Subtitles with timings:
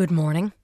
[0.00, 0.54] Good morning.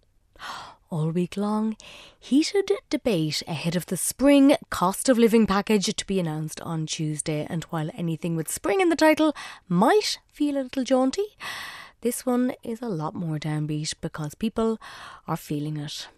[0.89, 1.77] All week long,
[2.19, 7.46] heated debate ahead of the spring cost of living package to be announced on Tuesday.
[7.51, 9.37] And while anything with spring in the title
[9.69, 11.37] might feel a little jaunty,
[12.01, 14.80] this one is a lot more downbeat because people
[15.29, 16.09] are feeling it.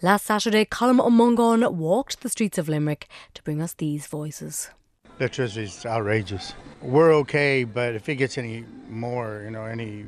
[0.00, 4.70] Last Saturday, Colm Ó Mongáin walked the streets of Limerick to bring us these voices.
[5.18, 6.54] Electricity is outrageous.
[6.80, 10.04] We're okay, but if it gets any more, you know, any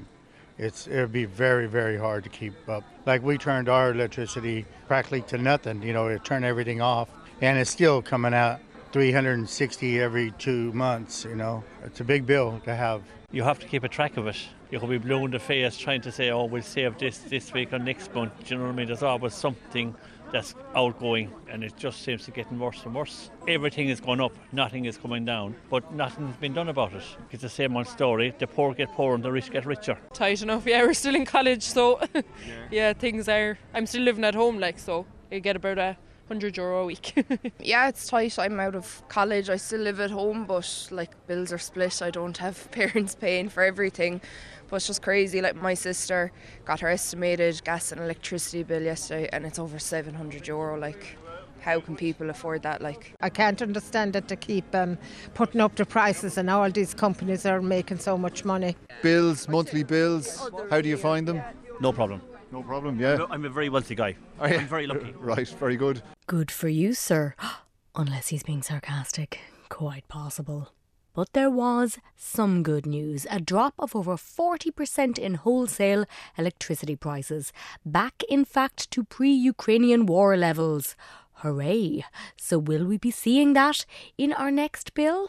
[0.58, 2.84] it's it'll be very very hard to keep up.
[3.04, 5.82] Like we turned our electricity practically to nothing.
[5.82, 7.08] You know, it turned everything off,
[7.40, 8.60] and it's still coming out
[8.92, 11.24] 360 every two months.
[11.24, 13.02] You know, it's a big bill to have.
[13.32, 14.36] You have to keep a track of it.
[14.70, 17.52] You could be blown in the face trying to say, "Oh, we'll save this this
[17.52, 18.86] week or next month." Do you know what I mean?
[18.86, 19.94] There's always something
[20.32, 23.30] that's outgoing and it just seems to getting worse and worse.
[23.48, 27.04] Everything is going up, nothing is coming down, but nothing's been done about it.
[27.30, 28.34] It's the same old story.
[28.38, 29.98] The poor get poorer and the rich get richer.
[30.12, 32.22] Tight enough, yeah, we're still in college, so yeah.
[32.70, 33.58] yeah, things are.
[33.74, 35.96] I'm still living at home, like, so you get about a
[36.28, 37.14] 100 euro a week.
[37.60, 38.36] yeah, it's tight.
[38.36, 39.48] I'm out of college.
[39.48, 42.02] I still live at home, but like bills are split.
[42.02, 44.20] I don't have parents paying for everything.
[44.68, 45.40] But it's just crazy.
[45.40, 46.32] Like my sister
[46.64, 50.76] got her estimated gas and electricity bill yesterday, and it's over 700 euro.
[50.76, 51.16] Like,
[51.60, 52.82] how can people afford that?
[52.82, 54.98] Like, I can't understand it to keep um,
[55.34, 58.74] putting up the prices, and all these companies are making so much money.
[59.00, 60.50] Bills, monthly bills.
[60.70, 61.40] How do you find them?
[61.80, 62.20] No problem.
[62.52, 63.26] No problem, yeah.
[63.30, 64.16] I'm a very wealthy guy.
[64.40, 65.12] I'm very lucky.
[65.18, 66.02] right, very good.
[66.26, 67.36] Good for you, sir.
[67.94, 69.38] Unless he's being sarcastic.
[69.68, 70.72] Quite possible.
[71.14, 76.04] But there was some good news a drop of over 40% in wholesale
[76.36, 77.52] electricity prices,
[77.84, 80.96] back in fact to pre Ukrainian war levels.
[81.42, 82.04] Hooray!
[82.36, 83.86] So, will we be seeing that
[84.18, 85.28] in our next bill?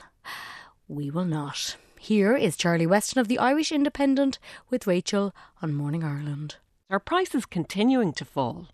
[0.87, 1.77] We will not.
[1.99, 4.39] Here is Charlie Weston of the Irish Independent
[4.71, 5.31] with Rachel
[5.61, 6.55] on Morning Ireland.
[6.89, 8.69] Are prices continuing to fall?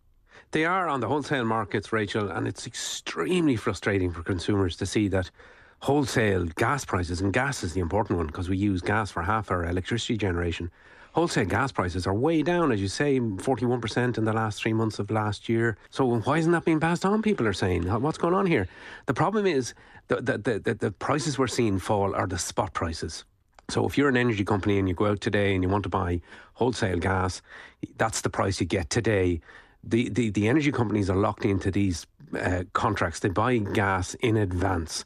[0.53, 5.07] They are on the wholesale markets, Rachel, and it's extremely frustrating for consumers to see
[5.07, 5.31] that
[5.79, 9.49] wholesale gas prices, and gas is the important one because we use gas for half
[9.49, 10.69] our electricity generation.
[11.13, 14.99] Wholesale gas prices are way down, as you say, 41% in the last three months
[14.99, 15.75] of last year.
[15.89, 17.23] So why isn't that being passed on?
[17.23, 18.67] People are saying, what's going on here?
[19.07, 19.73] The problem is
[20.09, 23.25] that the, the, the prices we're seeing fall are the spot prices.
[23.69, 25.89] So if you're an energy company and you go out today and you want to
[25.89, 26.21] buy
[26.53, 27.41] wholesale gas,
[27.97, 29.41] that's the price you get today.
[29.83, 32.07] The, the, the energy companies are locked into these
[32.39, 33.19] uh, contracts.
[33.19, 35.05] They buy gas in advance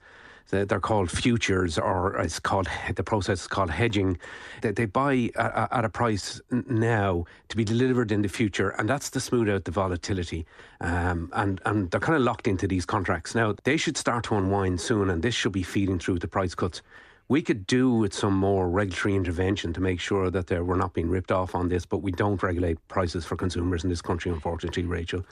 [0.50, 4.18] they're called futures, or it's called the process is called hedging.
[4.62, 8.90] They, they buy at, at, a price now to be delivered in the future, and
[8.90, 10.46] that's to smooth out the volatility.
[10.80, 13.56] Um, and and they're kind of locked into these contracts now.
[13.64, 16.82] They should start to unwind soon, and this should be feeding through the price cuts.
[17.30, 21.10] We could do with some more regulatory intervention to make sure that we're not being
[21.10, 24.84] ripped off on this, but we don't regulate prices for consumers in this country, unfortunately,
[24.86, 25.26] Rachel.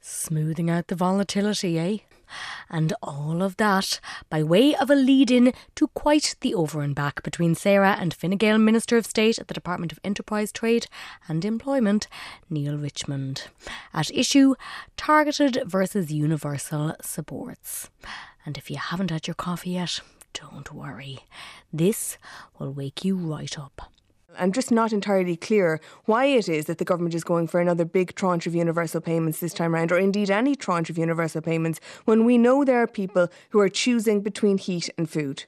[0.00, 1.98] Smoothing out the volatility, eh?
[2.70, 4.00] And all of that
[4.30, 8.14] by way of a lead in to quite the over and back between Sarah and
[8.14, 10.86] Fine Gael Minister of State at the Department of Enterprise, Trade
[11.28, 12.08] and Employment,
[12.48, 13.48] Neale Richmond.
[13.92, 14.54] At issue,
[14.96, 17.90] targeted versus universal supports.
[18.46, 20.00] And if you haven't had your coffee yet,
[20.34, 21.20] don't worry.
[21.72, 22.18] This
[22.58, 23.92] will wake you right up.
[24.38, 27.84] I'm just not entirely clear why it is that the government is going for another
[27.84, 31.80] big tranche of universal payments this time around, or indeed any tranche of universal payments,
[32.04, 35.44] when we know there are people who are choosing between heat and food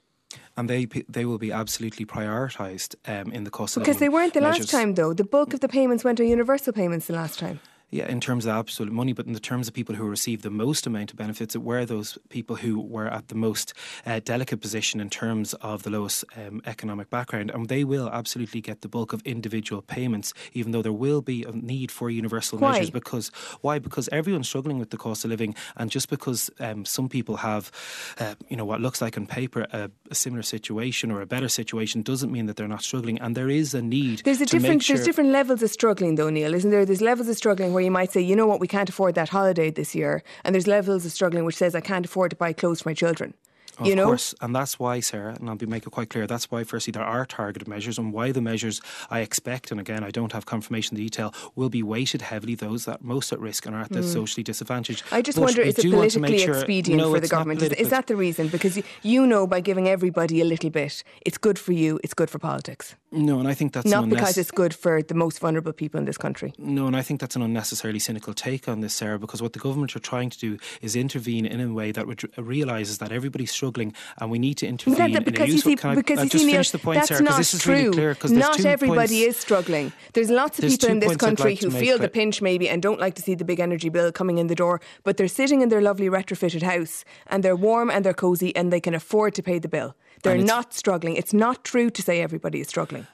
[0.57, 4.35] and they they will be absolutely prioritised um, in the cost of because they weren't
[4.35, 4.61] the measures.
[4.61, 5.13] last time though.
[5.13, 7.61] The bulk of the payments went on universal payments the last time
[7.91, 10.51] yeah, in terms of absolute money, but in the terms of people who receive the
[10.51, 13.75] most amount of benefits, it were those people who were at the most
[14.05, 18.61] uh, delicate position in terms of the lowest um, economic background, and they will absolutely
[18.61, 22.59] get the bulk of individual payments, even though there will be a need for universal
[22.59, 22.73] why?
[22.73, 22.91] measures.
[22.91, 23.29] Because
[23.61, 23.79] why?
[23.79, 27.71] Because everyone's struggling with the cost of living, and just because um, some people have,
[28.19, 31.49] uh, you know, what looks like on paper a, a, similar situation or a better
[31.49, 34.23] situation, doesn't mean that they're not struggling, and there is a need.
[34.25, 34.83] There's a different.
[34.83, 36.85] Sure there's different levels of struggling, though, Neale, isn't there?
[36.85, 39.29] There's levels of struggling where you might say, you know what, we can't afford that
[39.29, 40.23] holiday this year.
[40.45, 42.95] And there's levels of struggling which says, I can't afford to buy clothes for my
[42.95, 43.35] children.
[43.79, 44.07] Of you know?
[44.07, 46.27] course, and that's why, Sarah, and I'll be make it quite clear.
[46.27, 48.81] That's why, firstly, there are targeted measures, and why the measures
[49.11, 52.87] I expect, and again, I don't have confirmation the detail, will be weighted heavily those
[52.87, 54.13] that most at risk and are at the mm.
[54.13, 55.03] socially disadvantaged.
[55.13, 57.63] I just but wonder, is it politically sure, expedient no, for the government?
[57.63, 58.49] Is, is, that the reason?
[58.49, 62.01] Because you, you know, by giving everybody a little bit, it's good for you.
[62.03, 62.95] It's good for politics.
[63.13, 66.07] No, and I think that's not because it's good for the most vulnerable people in
[66.07, 66.53] this country.
[66.59, 69.59] No, and I think that's an unnecessarily cynical take on this, Sarah, because what the
[69.59, 72.07] government are trying to do is intervene in a way that
[72.37, 74.99] realises that everybody's struggling struggling, and we need to intervene.
[74.99, 77.63] That, that, because you see, because you see, Neale, point, that's Sarah, not this is
[77.63, 77.91] true.
[77.91, 79.37] Really clear, not everybody points.
[79.37, 79.93] is struggling.
[80.13, 82.83] There's lots of There's people in this country like who feel the pinch maybe and
[82.83, 85.63] don't like to see the big energy bill coming in the door, but they're sitting
[85.63, 89.35] in their lovely retrofitted house and they're warm and they're cosy and they can afford
[89.35, 89.95] to pay the bill.
[90.23, 91.17] They're not struggling.
[91.17, 93.07] It's not true to say everybody is struggling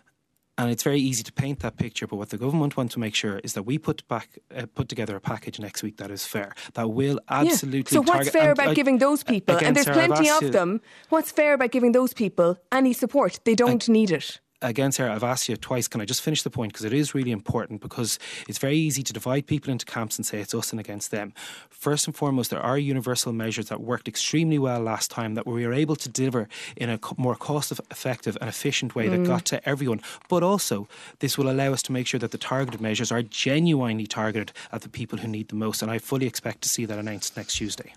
[0.58, 2.06] and it's very easy to paint that picture.
[2.06, 4.88] But what the government want to make sure is that we put back uh, put
[4.88, 7.78] together a package next week that is fair, that will absolutely.
[7.80, 7.88] Yeah.
[7.88, 10.80] So what's target, fair and, about giving those people, and there's plenty of them.
[11.08, 13.40] What's fair about giving those people any support?
[13.44, 15.88] They don't need it again, Sarah, I've asked you twice.
[15.88, 16.72] Can I just finish the point?
[16.72, 18.18] Because it is really important because
[18.48, 21.32] it's very easy to divide people into camps and say it's us and against them.
[21.68, 25.66] First and foremost, there are universal measures that worked extremely well last time that we
[25.66, 29.10] were able to deliver in a more cost effective and efficient way mm.
[29.10, 30.00] that got to everyone.
[30.28, 30.88] But also,
[31.18, 34.82] this will allow us to make sure that the targeted measures are genuinely targeted at
[34.82, 35.82] the people who need the most.
[35.82, 37.92] And I fully expect to see that announced next Tuesday.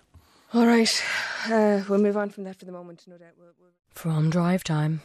[0.54, 1.04] All right.
[1.46, 3.32] Uh, we'll move on from that for the moment, no doubt.
[3.38, 3.70] We'll, we'll...
[3.90, 5.02] From drive time.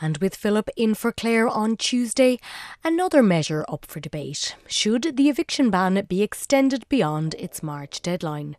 [0.00, 2.38] And with Philip in for Clare on Tuesday,
[2.84, 4.56] another measure up for debate.
[4.66, 8.56] Should the eviction ban be extended beyond its March deadline?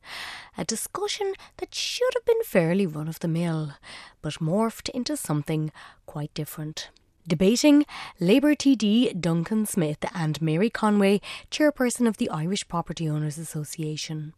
[0.57, 3.73] A discussion that should have been fairly run of the mill,
[4.21, 5.71] but morphed into something
[6.05, 6.89] quite different.
[7.27, 7.85] Debating
[8.19, 11.19] Labour TD Duncan Smith and Mary Conway,
[11.51, 14.33] chairperson of the Irish Property Owners Association.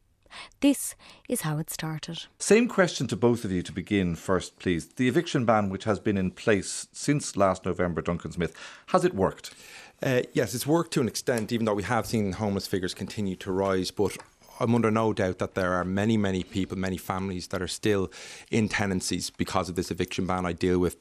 [0.60, 0.96] This
[1.28, 2.24] is how it started.
[2.38, 4.88] Same question to both of you to begin first, please.
[4.88, 8.56] The eviction ban, which has been in place since last November, Duncan Smith,
[8.88, 9.54] has it worked?
[10.02, 13.36] Uh, yes, it's worked to an extent, even though we have seen homeless figures continue
[13.36, 13.92] to rise.
[13.92, 14.18] But
[14.60, 18.12] I'm under no doubt that there are many, many people, many families that are still
[18.52, 20.46] in tenancies because of this eviction ban.
[20.46, 20.98] I deal with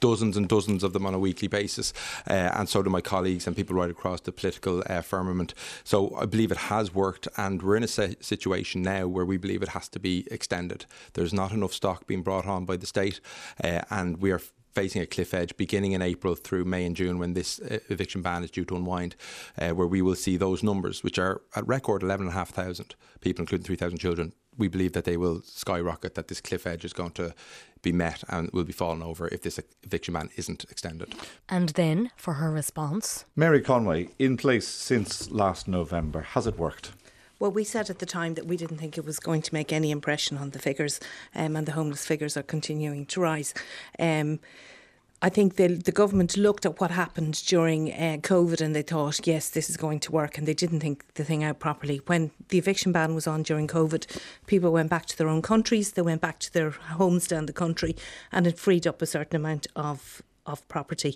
[0.00, 1.92] dozens and dozens of them on a weekly basis,
[2.28, 5.54] uh, and so do my colleagues and people right across the political uh, firmament.
[5.84, 9.62] So I believe it has worked, and we're in a situation now where we believe
[9.62, 10.86] it has to be extended.
[11.14, 13.20] There's not enough stock being brought on by the state,
[13.62, 14.40] uh, and we are
[14.74, 18.22] facing a cliff edge beginning in April through May and June when this uh, eviction
[18.22, 19.16] ban is due to unwind,
[19.58, 23.98] uh, where we will see those numbers, which are at record 11,500 people, including 3,000
[23.98, 24.32] children.
[24.58, 27.32] We believe that they will skyrocket, that this cliff edge is going to
[27.80, 31.14] be met and will be fallen over if this eviction ban isn't extended.
[31.48, 36.92] And then, for her response Mary Conway, in place since last November, has it worked?
[37.38, 39.72] Well, we said at the time that we didn't think it was going to make
[39.72, 40.98] any impression on the figures,
[41.36, 43.54] um, and the homeless figures are continuing to rise.
[43.98, 44.40] Um,
[45.20, 49.26] I think the, the government looked at what happened during uh, COVID and they thought,
[49.26, 52.00] yes, this is going to work, and they didn't think the thing out properly.
[52.06, 54.06] When the eviction ban was on during COVID,
[54.46, 57.52] people went back to their own countries, they went back to their homes down the
[57.52, 57.96] country,
[58.30, 61.14] and it freed up a certain amount of of property.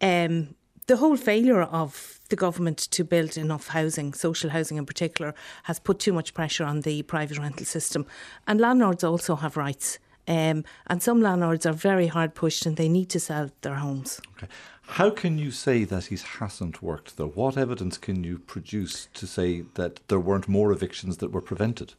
[0.00, 0.54] Um,
[0.86, 5.78] the whole failure of the government to build enough housing, social housing in particular, has
[5.78, 8.06] put too much pressure on the private rental system.
[8.46, 9.98] And landlords also have rights.
[10.30, 14.20] Um, and some landlords are very hard pushed and they need to sell their homes.
[14.36, 14.46] Okay.
[14.82, 17.28] How can you say that he hasn't worked, though?
[17.28, 21.94] What evidence can you produce to say that there weren't more evictions that were prevented?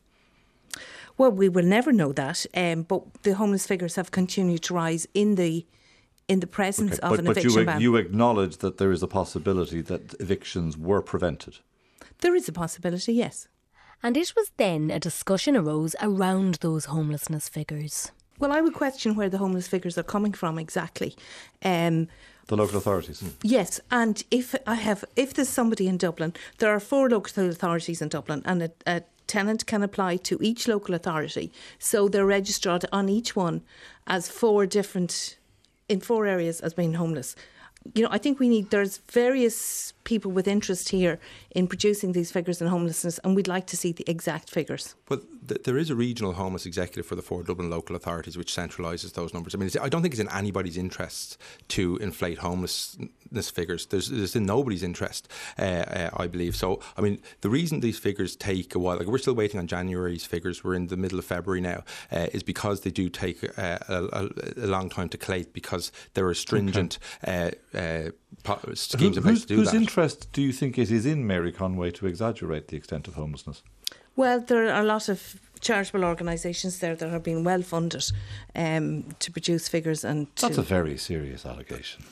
[1.18, 5.06] Well, we will never know that, um, but the homeless figures have continued to rise
[5.14, 5.66] in the
[6.30, 7.82] in the presence okay, of but, an but eviction you, ban.
[7.82, 11.60] you acknowledge that there is a possibility that evictions were prevented.
[12.20, 13.50] There is a possibility, yes.
[14.02, 18.12] And it was then a discussion arose around those homelessness figures.
[18.42, 21.16] Well, I would question where the homeless figures are coming from exactly.
[21.64, 22.08] Um,
[22.48, 23.24] the local authorities.
[23.44, 28.02] Yes, and if I have, if there's somebody in Dublin, there are four local authorities
[28.02, 31.52] in Dublin, and a, a tenant can apply to each local authority.
[31.78, 33.62] So they're registered on each one
[34.08, 35.38] as four different,
[35.88, 37.36] in four areas as being homeless
[37.94, 41.20] you know, I think we need, there's various people with interest here
[41.52, 44.96] in producing these figures in homelessness, and we'd like to see the exact figures.
[45.10, 48.54] Well, th- there is a regional homeless executive for the four Dublin local authorities which
[48.54, 49.56] centralises those numbers.
[49.56, 51.38] I mean, I don't think it's in anybody's interest
[51.70, 53.88] to inflate homelessness figures.
[53.88, 56.56] There's, there's in nobody's interest, uh, uh, I believe.
[56.56, 59.68] So, I mean, the reason these figures take a while, like we're still waiting on
[59.68, 63.44] January's figures, we're in the middle of February now, uh, is because they do take
[63.58, 67.00] uh, a, a, a, long time to collate because there are stringent.
[67.24, 68.10] Okay uh,
[68.46, 69.78] uh, schemes Who, in place to do whose that.
[69.78, 73.64] interest do you think it is in Mary Conway to exaggerate the extent of homelessness?
[74.16, 78.04] Well, there are a lot of charitable organisations there that are being well funded
[78.56, 80.28] um, to produce figures and.
[80.40, 82.04] That's a very serious allegation.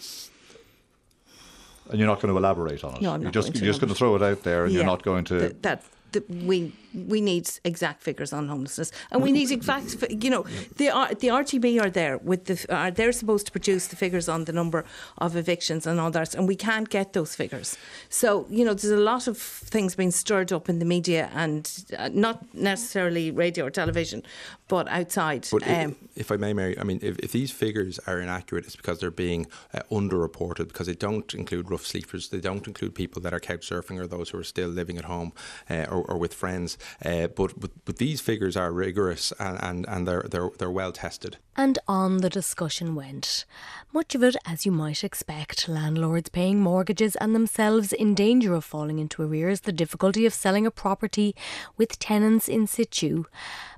[1.89, 3.01] And you're not going to elaborate on it.
[3.01, 4.63] No, I'm you're not just, going to you're just going to throw it out there,
[4.63, 5.39] and yeah, you're not going to.
[5.39, 9.95] Th- that the, we we need exact figures on homelessness, and we need exact.
[10.09, 10.43] You know,
[10.77, 10.87] the
[11.19, 14.53] the RTB are there with the are they're supposed to produce the figures on the
[14.53, 14.85] number
[15.17, 17.77] of evictions and all that, and we can't get those figures.
[18.09, 21.69] So you know, there's a lot of things being stirred up in the media, and
[21.97, 24.23] uh, not necessarily radio or television,
[24.69, 25.47] but outside.
[25.51, 28.65] But um, if, if, I may, Mary, I mean, if, if, these figures are inaccurate,
[28.65, 32.95] it's because they're being uh, underreported because they don't include rough sleepers, they don't include
[32.95, 35.33] people that are couch surfing or those who are still living at home
[35.69, 36.77] uh, or, or, with friends.
[37.03, 40.91] Uh, but, but, but these figures are rigorous and, and, and they're, they're, they're well
[40.91, 41.37] tested.
[41.55, 43.45] And on the discussion went.
[43.91, 48.63] Much of it, as you might expect, landlords paying mortgages and themselves in danger of
[48.63, 51.35] falling into arrears, the difficulty of selling a property
[51.77, 53.25] with tenants in situ.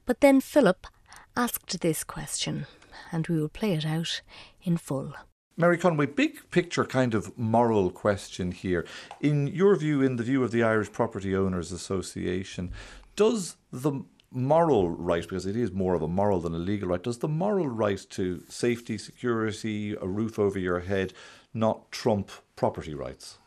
[0.06, 0.88] But then Philip
[1.36, 2.68] asked this question,
[3.12, 4.22] and we will play it out
[4.64, 5.14] in full.
[5.58, 8.86] Mary Conway, big picture kind of moral question here.
[9.20, 12.72] In your view, in the view of the Irish Property Owners Association,
[13.16, 17.04] does the moral right, because it is more of a moral than a legal right,
[17.04, 21.14] does the moral right to safety, security, a roof over your head
[21.54, 23.38] not trump property rights?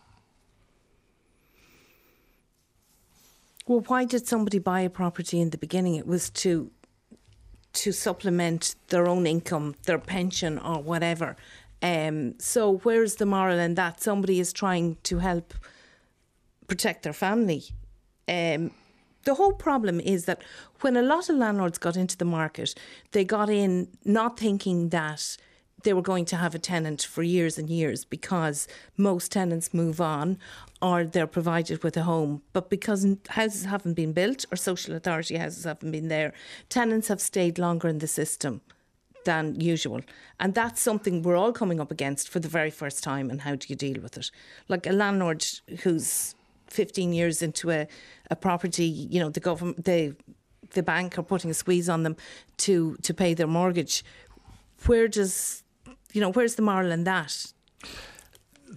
[3.67, 5.95] Well, why did somebody buy a property in the beginning?
[5.95, 6.71] It was to
[7.73, 11.35] to supplement their own income, their pension or whatever.
[11.83, 14.00] Um, so where's the moral in that?
[14.00, 15.54] Somebody is trying to help
[16.66, 17.64] protect their family.
[18.28, 18.71] Um,
[19.25, 20.43] the whole problem is that
[20.81, 22.75] when a lot of landlords got into the market,
[23.12, 25.37] they got in not thinking that
[25.83, 28.66] they were going to have a tenant for years and years because
[28.97, 30.38] most tenants move on
[30.81, 32.43] or they're provided with a home.
[32.52, 36.33] But because houses haven't been built or social authority houses haven't been there,
[36.69, 38.62] tenants have stayed longer in the system
[39.25, 40.00] than usual.
[40.40, 43.31] And that's something we're all coming up against for the very first time.
[43.31, 44.31] And how do you deal with it?
[44.69, 45.45] Like a landlord
[45.83, 46.35] who's
[46.69, 47.87] 15 years into a,
[48.31, 50.16] a property, you know, the government, the
[50.71, 52.16] the bank are putting a squeeze on them
[52.57, 54.04] to to pay their mortgage.
[54.87, 55.62] Where does
[56.14, 57.52] you know, where's the moral in that?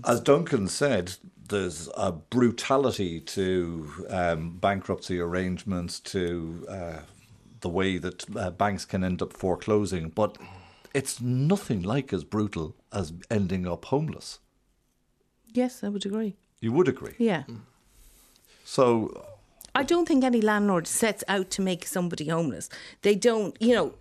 [0.04, 1.13] As Duncan said,
[1.50, 7.00] there's a brutality to um, bankruptcy arrangements, to uh,
[7.62, 10.38] the way that uh, banks can end up foreclosing, but
[10.94, 14.40] it's nothing like as brutal as ending up homeless.
[15.54, 16.36] Yes, I would agree.
[16.60, 17.14] You would agree?
[17.18, 17.44] Yeah.
[18.64, 19.26] So.
[19.76, 22.70] I don't think any landlord sets out to make somebody homeless.
[23.04, 23.94] They don't, you know,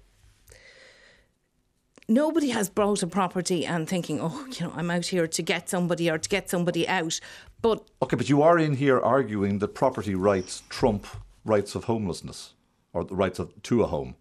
[2.08, 5.68] nobody has bought a property and thinking, oh, you know, I'm out here to get
[5.68, 7.20] somebody or to get somebody out.
[7.60, 11.06] But okay, but you are in here arguing that property rights trump
[11.44, 12.54] rights of homelessness
[12.96, 14.16] or the rights of to a home.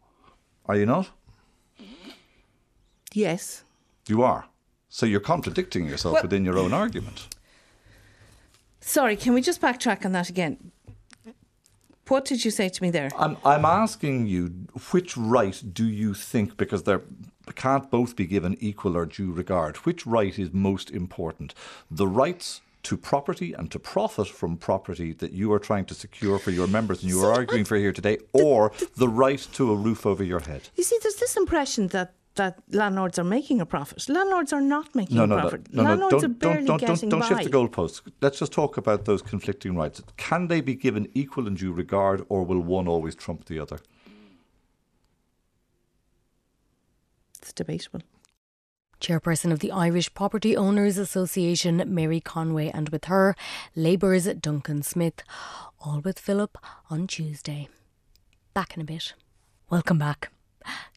[0.66, 1.10] Are you not?
[3.14, 3.64] Yes.
[4.08, 4.46] You are.
[4.90, 7.30] So you're contradicting yourself well, within your own argument.
[8.82, 10.72] Sorry, can we just backtrack on that again?
[12.08, 13.10] What did you say to me there?
[13.18, 14.50] I'm, I'm asking you,
[14.92, 17.02] which right do you think, because there
[17.56, 21.56] can't both be given equal or due regard, which right is most important?
[21.90, 26.40] The rights to property and to profit from property that you are trying to secure
[26.40, 29.76] for your members and you are arguing for here today, or the right to a
[29.76, 30.70] roof over your head?
[30.76, 34.10] You see, there's this impression that that landlords are making a profit.
[34.10, 35.74] Landlords are not making no, a profit.
[35.74, 37.30] No, no, landlords don't, are barely don't, don't, getting don't, by.
[37.30, 38.02] don't shift the goalposts.
[38.22, 40.02] Let's just talk about those conflicting rights.
[40.18, 43.80] Can they be given equal and due regard, or will one always trump the other?
[47.42, 48.02] It's debatable.
[49.06, 53.36] Chairperson of the Irish Property Owners Association, Mary Conway, and with her,
[53.76, 55.22] Labour's Duncan Smith.
[55.80, 56.58] All with Philip
[56.90, 57.68] on Tuesday.
[58.56, 59.14] Back in a bit.
[59.70, 60.32] Welcome back.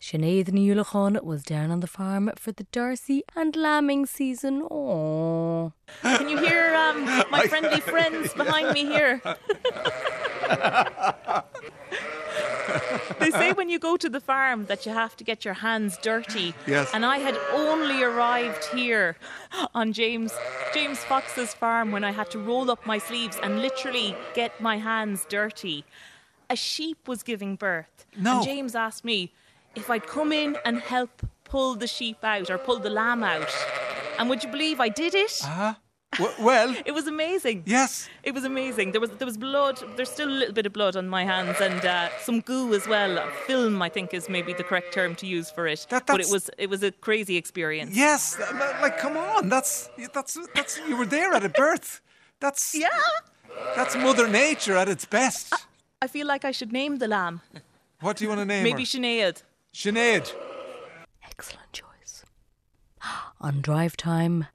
[0.00, 4.66] Sinead Nulachan was down on the farm for the Darcy and lambing season.
[4.70, 9.20] Oh, Can you hear um, my friendly friends behind me here?
[13.18, 15.98] they say when you go to the farm that you have to get your hands
[16.02, 16.54] dirty.
[16.66, 16.90] Yes.
[16.92, 19.16] And I had only arrived here
[19.74, 20.32] on James
[20.74, 24.78] James Fox's farm when I had to roll up my sleeves and literally get my
[24.78, 25.84] hands dirty.
[26.50, 28.06] A sheep was giving birth.
[28.16, 28.36] No.
[28.36, 29.32] And James asked me,
[29.74, 33.50] if I'd come in and help pull the sheep out or pull the lamb out.
[34.18, 35.40] And would you believe I did it?
[35.44, 35.74] Uh-huh.
[36.12, 37.62] W- well, it was amazing.
[37.66, 38.92] Yes, it was amazing.
[38.92, 39.78] There was there was blood.
[39.96, 42.88] There's still a little bit of blood on my hands and uh, some goo as
[42.88, 43.24] well.
[43.46, 45.86] Film, I think, is maybe the correct term to use for it.
[45.90, 47.94] That, but it was it was a crazy experience.
[47.94, 48.38] Yes,
[48.80, 52.00] like come on, that's that's that's you were there at a birth.
[52.40, 52.88] That's yeah.
[53.74, 55.52] That's Mother Nature at its best.
[55.52, 55.58] I,
[56.02, 57.40] I feel like I should name the lamb.
[58.00, 58.86] What do you want to name Maybe her?
[58.86, 59.42] Sinead.
[59.74, 60.32] Sinead.
[61.24, 62.24] Excellent choice.
[63.40, 64.46] On drive time,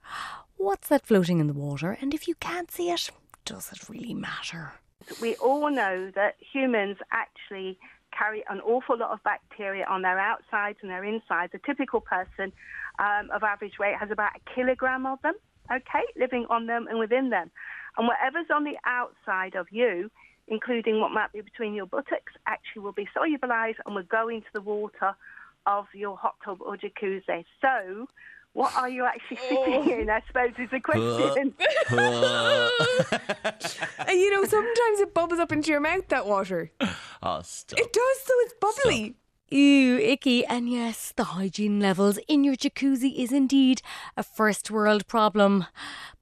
[0.64, 1.96] what's that floating in the water?
[2.00, 3.10] And if you can't see it,
[3.44, 4.72] does it really matter?
[5.20, 7.78] we all know that humans actually
[8.16, 11.52] carry an awful lot of bacteria on their outsides and their insides.
[11.54, 12.52] A typical person
[12.98, 15.34] um, of average weight has about a kilogram of them,
[15.70, 17.50] okay, living on them and within them.
[17.98, 20.10] And whatever's on the outside of you,
[20.48, 24.48] including what might be between your buttocks, actually will be solubilized and will go into
[24.52, 25.14] the water
[25.66, 27.44] of your hot tub or jacuzzi.
[27.60, 28.06] So,
[28.54, 29.64] what are you actually oh.
[29.64, 30.10] sitting in?
[30.10, 31.54] I suppose is the question.
[34.08, 36.70] and you know, sometimes it bubbles up into your mouth, that water.
[37.22, 37.78] Oh, stop.
[37.78, 39.16] It does, so it's bubbly.
[39.50, 40.46] Ew, icky.
[40.46, 43.82] And yes, the hygiene levels in your jacuzzi is indeed
[44.16, 45.66] a first world problem.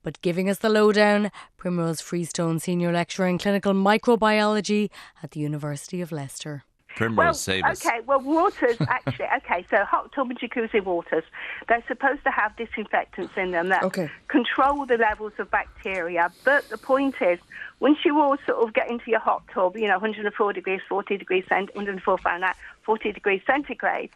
[0.02, 4.90] But giving us the lowdown, Primrose Freestone, Senior Lecturer in Clinical Microbiology
[5.22, 6.64] at the University of Leicester.
[6.96, 7.84] Primrose, well, save us.
[7.84, 11.24] Okay, well, waters actually, okay, so hot tub and jacuzzi waters,
[11.68, 14.10] they're supposed to have disinfectants in them that Okay.
[14.28, 16.32] control the levels of bacteria.
[16.44, 17.38] But the point is,
[17.80, 21.16] once you all sort of get into your hot tub, you know, 104 degrees, 40
[21.16, 24.10] degrees cent, 104 Fahrenheit, 40 degrees centigrade,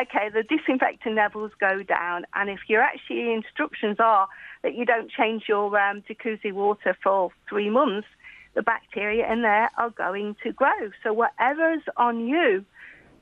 [0.00, 2.24] okay, the disinfectant levels go down.
[2.34, 4.28] And if your actually instructions are
[4.62, 8.08] that you don't change your um, jacuzzi water for three months,
[8.54, 10.90] the bacteria in there are going to grow.
[11.02, 12.64] So whatever's on you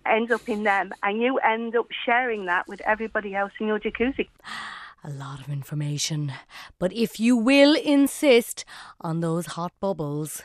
[0.07, 3.79] ends up in them, and you end up sharing that with everybody else in your
[3.79, 4.29] jacuzzi.
[5.05, 6.33] A lot of information.
[6.79, 8.65] But if you will insist
[9.01, 10.43] on those hot bubbles,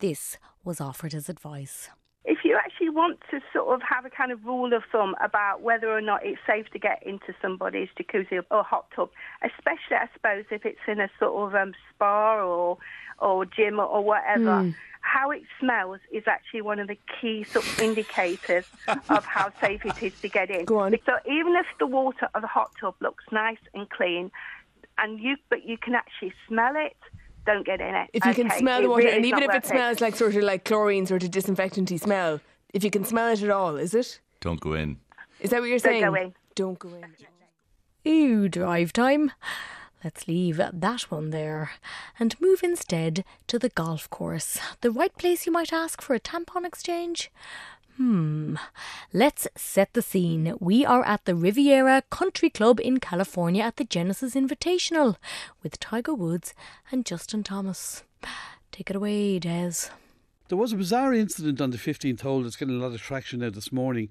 [0.00, 1.88] this was offered as advice.
[2.28, 5.62] If you actually want to sort of have a kind of rule of thumb about
[5.62, 9.10] whether or not it's safe to get into somebody's jacuzzi or hot tub,
[9.44, 12.78] especially I suppose if it's in a sort of um, spa or
[13.20, 14.70] or gym or whatever, Hmm.
[15.00, 18.66] how it smells is actually one of the key sort of indicators
[19.08, 20.64] of how safe it is to get in.
[20.66, 20.96] Go on.
[21.06, 24.30] So even if the water of the hot tub looks nice and clean,
[24.98, 26.96] and you but you can actually smell it,
[27.46, 28.10] don't get in it.
[28.12, 30.34] If you can smell the water, really and even if it worth smells like sort
[30.36, 32.40] of like chlorine, sort of disinfectanty smell,
[32.74, 34.20] if you can smell it at all, is it?
[34.40, 34.98] Don't go in.
[35.40, 36.04] Is that what you're Don't saying?
[36.04, 36.34] go in.
[36.54, 37.14] Don't go in.
[38.04, 39.32] Ew, drive time.
[40.04, 41.72] Let's leave that one there
[42.20, 44.58] and move instead to the golf course.
[44.80, 47.30] The right place, you might ask, for a tampon exchange?
[47.96, 48.56] Hmm.
[49.14, 50.54] Let's set the scene.
[50.60, 55.16] We are at the Riviera Country Club in California at the Genesis Invitational
[55.62, 56.52] with Tiger Woods
[56.92, 58.04] and Justin Thomas.
[58.70, 59.88] Take it away, Des.
[60.48, 63.40] There was a bizarre incident on the 15th hole that's getting a lot of traction
[63.40, 64.10] now this morning.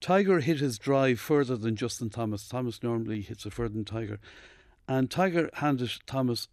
[0.00, 2.48] Tiger hit his drive further than Justin Thomas.
[2.48, 4.20] Thomas normally hits it further than Tiger.
[4.88, 6.48] And Tiger handed Thomas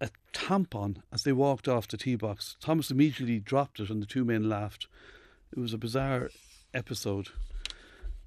[0.00, 2.56] a tampon as they walked off the tee box.
[2.60, 4.86] Thomas immediately dropped it and the two men laughed.
[5.52, 6.30] It was a bizarre
[6.74, 7.28] episode.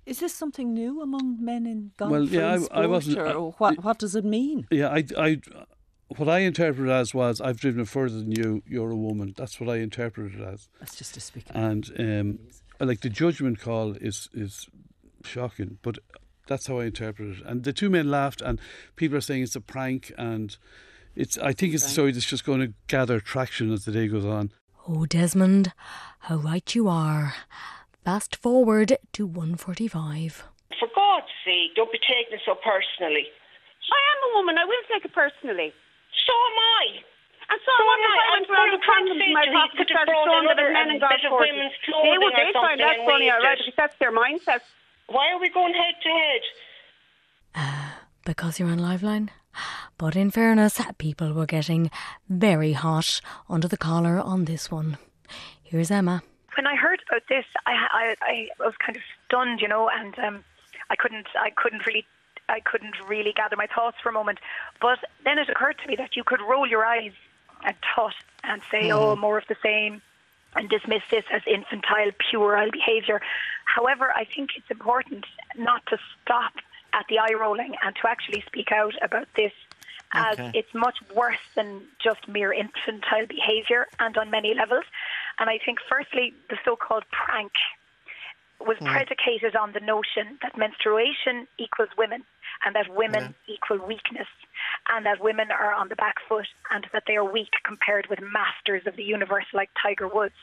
[0.05, 2.11] Is this something new among men in golf?
[2.11, 4.67] Well, yeah, I- I wasn't- Or I- what, what does it mean?
[4.69, 5.41] Yeah, I, I,
[6.17, 8.61] what I interpreted as was I've driven it further than you.
[8.67, 9.33] You're a woman.
[9.35, 10.69] That's what I interpreted it as.
[10.79, 11.59] That's just despicable.
[11.59, 12.39] And um,
[12.79, 14.67] like the judgment call is is
[15.23, 15.97] shocking, but
[16.47, 17.45] that's how I interpreted it.
[17.47, 18.59] And the two men laughed, and
[18.95, 20.55] people are saying it's a prank, and
[21.15, 21.35] it's.
[21.39, 24.25] I think it's a story that's just going to gather traction as the day goes
[24.25, 24.51] on.
[24.87, 25.73] Oh, Desmond,
[26.29, 27.33] how right you are.
[28.03, 30.45] Fast forward to 145.
[30.77, 33.25] For God's sake, don't be taking it so personally.
[33.25, 34.61] I am a woman.
[34.61, 35.73] I will take it personally.
[36.25, 36.85] So am I.
[37.49, 37.97] And so, am I.
[37.97, 40.89] if I went around with condoms in my pocket and started throwing them at men
[40.93, 41.73] in golf courses?
[41.89, 44.61] They would, they find that funny, all right, because that's their mindset.
[45.09, 46.41] Why are we going head to head?
[47.55, 47.89] Uh,
[48.23, 49.29] because you're on Liveline?
[49.97, 51.89] But in fairness, people were getting
[52.29, 54.97] very hot under the collar on this one.
[55.63, 56.21] Here's Emma.
[56.57, 60.17] when I heard about this, I, I, I was kind of stunned, you know, and
[60.19, 60.43] um,
[60.89, 62.05] I couldn't, I couldn't really,
[62.49, 64.39] I couldn't really gather my thoughts for a moment.
[64.81, 67.11] But then it occurred to me that you could roll your eyes
[67.63, 68.13] and tut
[68.43, 70.01] and say, "Oh, more of the same,"
[70.55, 73.21] and dismiss this as infantile, puerile behaviour.
[73.65, 75.25] However, I think it's important
[75.57, 76.53] not to stop
[76.95, 79.51] at the eye rolling and to actually speak out about this
[80.13, 80.51] as Okay.
[80.60, 81.69] it's much worse than
[82.01, 84.86] just mere infantile behaviour and on many levels.
[85.39, 87.51] And I think, firstly, the so called prank
[88.60, 88.91] was Mm.
[88.93, 92.23] predicated on the notion that menstruation equals women
[92.63, 94.29] and that women equal weakness
[94.91, 98.19] and that women are on the back foot and that they are weak compared with
[98.21, 100.39] masters of the universe like Tiger Woods.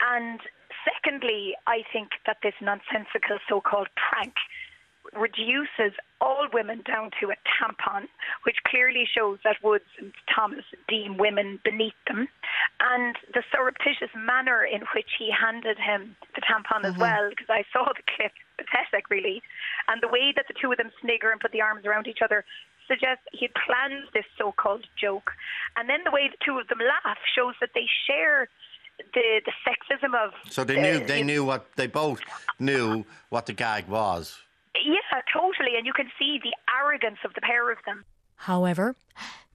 [0.00, 0.40] And
[0.88, 4.34] secondly, I think that this nonsensical so called prank
[5.12, 8.08] reduces all women down to a tampon,
[8.44, 12.28] which clearly shows that Woods and Thomas deem women beneath them.
[12.80, 17.00] And the surreptitious manner in which he handed him the tampon as mm-hmm.
[17.00, 19.42] well, because I saw the clip, pathetic really.
[19.88, 22.22] And the way that the two of them snigger and put the arms around each
[22.24, 22.44] other
[22.88, 25.32] suggests he planned this so called joke.
[25.76, 28.48] And then the way the two of them laugh shows that they share
[29.12, 30.32] the, the sexism of.
[30.50, 32.20] So they knew they knew what they both
[32.58, 34.38] knew what the gag was.
[34.74, 38.04] Yeah, totally, and you can see the arrogance of the pair of them.
[38.36, 38.96] However,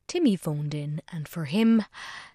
[0.08, 1.84] Timmy phoned in, and for him,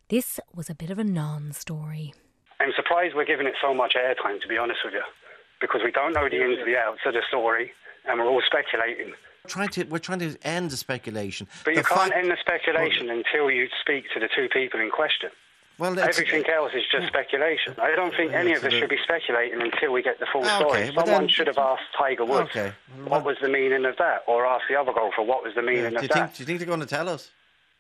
[0.09, 2.15] this was a bit of a non story.
[2.61, 5.03] I'm surprised we're giving it so much airtime, to be honest with you,
[5.61, 7.73] because we don't know the ins and the outs of the story,
[8.07, 9.13] and we're all speculating.
[9.47, 11.47] Trying to, we're trying to end the speculation.
[11.65, 14.91] But you can't fact- end the speculation until you speak to the two people in
[14.91, 15.31] question.
[15.79, 17.75] Well, Everything else is just speculation.
[17.79, 20.61] I don't think any of us should be speculating until we get the full ah,
[20.63, 20.93] Okay, story.
[20.95, 22.73] but Someone then- should have asked Tiger Woods Okay.
[23.07, 25.91] what was the meaning of that, or asked the other golfer what was the meaning
[25.91, 26.15] do of you that.
[26.15, 26.35] think?
[26.37, 27.31] Do you think they're going to tell us?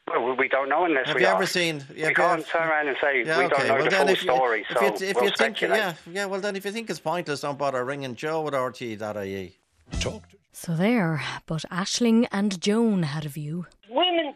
[0.09, 1.37] Well, we don't know unless Have we you ask.
[1.37, 1.76] ever seen?
[1.76, 3.57] yeah, we have you can't ever- turn around and say Yeah, we okay.
[3.57, 5.30] don't know well, the then full if you, story, if so you, if we'll you
[5.30, 5.78] think, speculate.
[5.78, 9.57] yeah, yeah, well then if you think it's pointless, don't bother ringing Joe at RT.ie.
[10.00, 10.24] Talk.
[10.52, 13.66] So there, but Ashling and Joan had a view.
[13.88, 14.35] Women,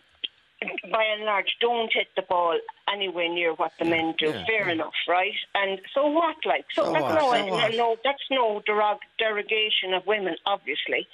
[0.91, 2.59] by and large, don't hit the ball
[2.93, 4.31] anywhere near what the men do.
[4.31, 5.35] Yeah, Fair enough, right?
[5.55, 6.65] And so what, like?
[6.75, 7.75] So, So that's what, no, so no, what?
[7.75, 11.07] no, that's no derog- derogation of women, obviously.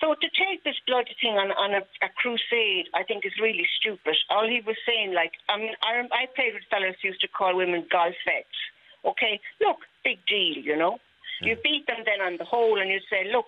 [0.00, 3.66] So to take this bloody thing on, on a, a crusade, I think is really
[3.78, 4.16] stupid.
[4.30, 7.28] All he was saying, like, I mean, I, I played with fellas who used to
[7.28, 8.58] call women golfettes.
[9.04, 10.98] Okay, look, big deal, you know.
[11.42, 13.46] You beat them then on the hole, and you say, look,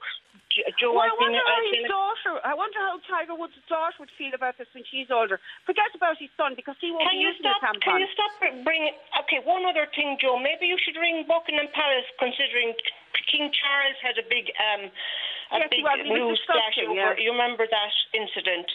[0.79, 2.33] Joe, Well, I I've been, wonder how I've his been daughter.
[2.47, 5.43] I wonder how Tiger Woods' daughter would feel about this when she's older.
[5.67, 7.59] Forget about his son because he won't Can be you using stop?
[7.59, 7.83] the tampon.
[7.83, 8.95] Can you stop bringing?
[9.27, 10.39] Okay, one other thing, Joe.
[10.39, 12.71] Maybe you should ring Buckingham Palace, considering
[13.27, 14.91] King Charles had a big, um,
[15.55, 16.95] a Yes, big well, news flash over.
[16.95, 17.19] yeah.
[17.19, 18.71] You remember that incident?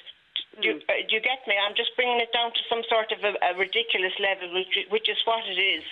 [0.59, 1.55] Do you, uh, do you get me?
[1.55, 5.07] I'm just bringing it down to some sort of a, a ridiculous level, which, which
[5.07, 5.83] is what it is.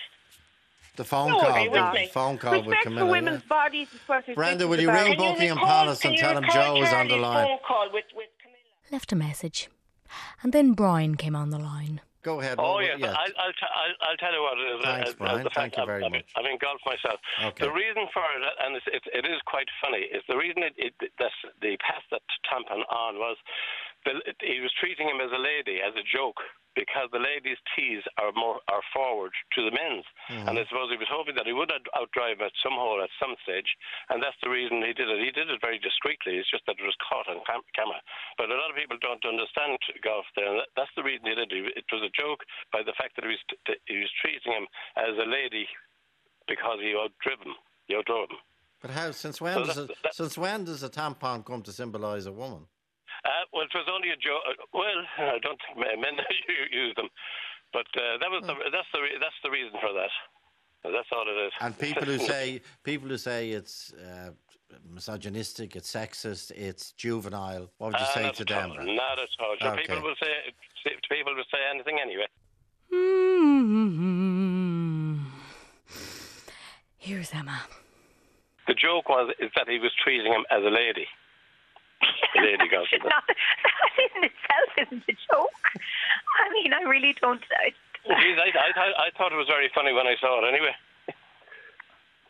[0.98, 1.54] The phone No, call.
[1.54, 3.02] they The phone call with Respect Camilla.
[3.02, 3.12] for yeah.
[3.12, 5.06] women's bodies is what they're Brenda, will you about.
[5.06, 7.58] ring Buckingham Palace and tell them Joe is on the line?
[7.68, 8.28] Call with, with
[8.92, 9.70] Left a message.
[10.42, 12.00] And then Brian came on the line.
[12.24, 12.56] Go ahead.
[12.58, 13.12] Oh Well, yes, yeah.
[13.12, 14.84] I'll, I'll, t- I'll, I'll tell you what it is.
[14.84, 15.44] Thanks, uh, Brian.
[15.44, 16.26] The fact Thank you very I'm, much.
[16.36, 17.20] I'm in golf myself.
[17.52, 17.66] Okay.
[17.68, 20.64] The reason for it, uh, and it's, it's, it is quite funny, is the reason
[20.64, 21.32] it, it, that
[21.62, 23.38] the passed that tampon on was
[24.04, 26.40] the, he was treating him as a lady, as a joke,
[26.78, 30.48] because the ladies' tees are more are forward to the men's, Mm-hmm.
[30.48, 33.34] and I suppose he was hoping that he would outdrive at some hole at some
[33.42, 33.68] stage,
[34.14, 35.24] and that's the reason he did it.
[35.24, 36.36] He did it very discreetly.
[36.38, 37.98] It's just that it was caught on cam- camera.
[38.38, 40.52] But a lot of people don't understand golf there.
[40.52, 41.80] And that's the reason he did it.
[41.80, 42.44] It was a joke
[42.76, 44.68] by the fact that he was that he was treating him
[45.00, 45.66] as a lady
[46.48, 47.56] because he outdrove him.
[47.88, 48.38] He outdrove him.
[48.82, 49.12] But how?
[49.12, 52.32] Since when So does that- a, since when does a tampon come to symbolise a
[52.32, 52.68] woman?
[53.28, 54.42] Uh, well, it was only a joke.
[54.74, 55.00] Well,
[55.36, 56.16] I don't think men men
[56.72, 57.10] use them,
[57.74, 60.14] but uh, that was the, that's the re- that's the reason for that.
[60.84, 61.54] That's all it is.
[61.60, 64.30] And people who say people who say it's uh,
[64.90, 67.70] misogynistic, it's sexist, it's juvenile.
[67.78, 68.72] What would you Ah, say to them?
[68.72, 68.86] all.
[68.96, 69.56] Not at all.
[69.60, 69.82] Sure, Okay.
[69.82, 70.32] People will say
[71.10, 72.28] people will say anything anyway.
[76.98, 77.62] Here's Emma.
[78.68, 81.08] The joke was is that he was treating him as a lady.
[82.36, 82.98] Lady golfer.
[83.04, 85.66] Not, that in itself isn't a joke.
[86.40, 87.42] I mean, I really don't.
[87.66, 87.74] I,
[88.22, 90.48] Geez, I, I, thought- I thought it was very funny when I saw it.
[90.48, 90.76] Anyway,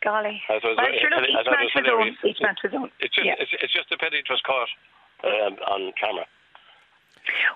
[0.02, 0.42] golly.
[0.48, 1.98] I thought it was Well, very, sure, look, each man was to his own.
[1.98, 2.16] hilarious.
[2.24, 2.90] Each man to own.
[3.00, 3.34] It's just, Yeah.
[3.38, 4.70] it's, it's just a pity it was caught
[5.24, 6.26] um, on camera.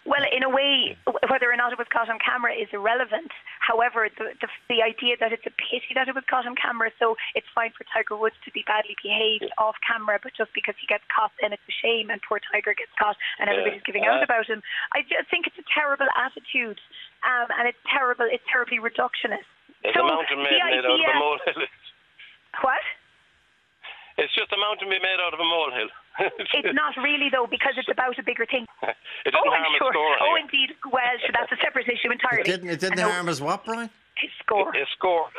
[0.05, 0.97] Well, in a way,
[1.31, 3.31] whether or not it was caught on camera is irrelevant.
[3.61, 6.91] However, the, the the idea that it's a pity that it was caught on camera,
[6.99, 10.75] so it's fine for Tiger Woods to be badly behaved off camera, but just because
[10.81, 14.05] he gets caught, then it's a shame, and poor Tiger gets caught, and everybody's giving
[14.05, 14.63] out about him.
[14.93, 16.81] I just think it's a terrible attitude,
[17.25, 18.27] um, and it's terrible.
[18.29, 19.49] It's terribly reductionist.
[19.83, 21.67] There's so a mountain the made out of idea, a molehill.
[24.33, 24.41] What?
[24.41, 25.89] It's just a mountain made out of a molehill.
[26.39, 28.67] It's not really though, because it's about a bigger thing.
[29.25, 29.93] It didn't oh, harm I'm sure.
[29.93, 30.17] score.
[30.21, 30.41] Oh, anyway.
[30.51, 30.71] indeed.
[30.91, 32.41] Well, sure, that's a separate issue entirely.
[32.41, 32.71] It didn't.
[32.71, 33.41] It didn't And harm us.
[33.41, 33.89] What, Brian?
[34.17, 34.73] His score.
[34.73, 35.27] His score.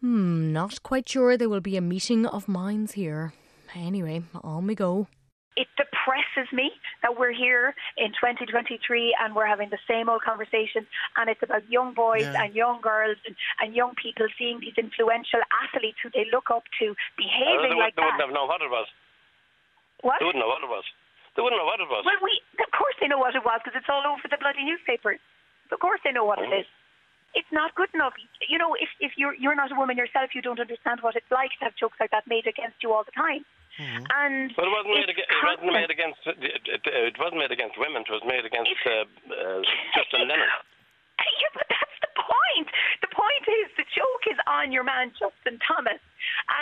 [0.00, 3.34] Hmm, not quite sure there will be a meeting of minds here.
[3.72, 5.06] Anyway, on we go.
[5.54, 5.68] It
[6.02, 6.70] depresses me
[7.02, 10.86] that we're here in 2023 and we're having the same old conversations,
[11.16, 12.42] and it's about young boys Yeah.
[12.44, 16.64] and young girls and, and young people seeing these influential athletes who they look up
[16.80, 18.18] to behaving they, like would, they that.
[18.18, 18.86] wouldn't have known what it was.
[20.02, 20.18] What?
[20.18, 20.84] They wouldn't know what it was.
[21.36, 22.02] They wouldn't know what it was.
[22.04, 24.64] Well, we of course they know what it was because it's all over the bloody
[24.64, 25.20] newspapers.
[25.70, 26.50] Of course they know what Mm.
[26.52, 26.66] it is.
[27.34, 28.12] It's not good enough.
[28.48, 31.30] You know, if if you're you're not a woman yourself, you don't understand what it's
[31.30, 33.46] like to have jokes like that made against you all the time.
[33.78, 35.08] And But it wasn't made.
[35.08, 36.20] it's Against, it wasn't made against.
[36.26, 36.36] It,
[36.68, 38.02] it, it wasn't made against women.
[38.04, 39.60] It was made against uh, uh,
[39.96, 40.48] Justin Lennon.
[41.22, 42.66] Yeah, but that's the point.
[42.98, 46.02] The point is the joke is on your man Justin Thomas,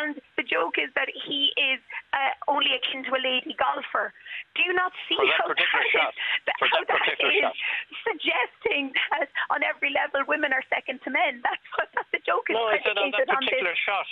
[0.04, 1.80] and the joke is that he is
[2.12, 4.12] uh, only akin to a lady golfer.
[4.52, 6.12] Do you not see For that how particular that shot.
[6.12, 7.56] is- that- For how that particular is shot.
[8.04, 11.40] suggesting that on every level women are second to men?
[11.40, 13.48] That's what that's the joke is No, I said on that predicated on this.
[13.48, 14.06] particular shot.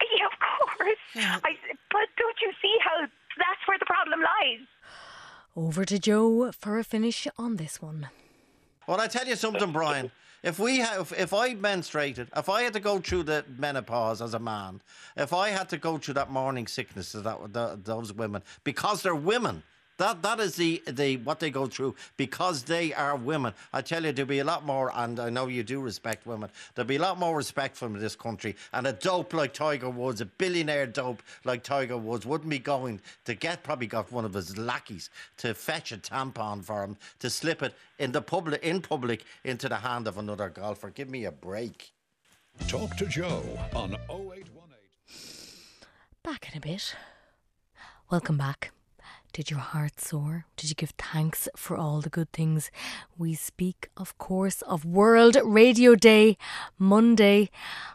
[0.00, 1.42] Yeah, of course.
[1.44, 1.56] I,
[1.90, 4.66] but don't you see how that's where the problem lies?
[5.56, 8.08] Over to Joe for a finish on this one.
[8.86, 10.10] Well, I tell you something, Brian.
[10.42, 14.34] If we have, if I menstruated, if I had to go through the menopause as
[14.34, 14.80] a man,
[15.16, 19.14] if I had to go through that morning sickness that, that those women, because they're
[19.14, 19.62] women,
[19.98, 23.54] that that is the the what they go through because they are women.
[23.72, 26.50] I tell you, there'll be a lot more, and I know you do respect women.
[26.74, 30.20] There'll be a lot more respect from this country, and a dope like Tiger Woods,
[30.20, 34.34] a billionaire dope like Tiger Woods, wouldn't be going to get probably got one of
[34.34, 38.80] his lackeys to fetch a tampon for him to slip it in the public in
[38.80, 40.90] public into the hand of another golfer.
[40.90, 41.92] Give me a break.
[42.68, 43.42] Talk to Joe
[43.74, 44.44] on 0818.
[46.22, 46.94] Back in a bit.
[48.10, 48.72] Welcome back.
[49.32, 50.44] Did your heart soar?
[50.58, 52.70] Did you give thanks for all the good things?
[53.16, 56.36] We speak, of course, of World Radio Day,
[56.78, 57.48] Monday.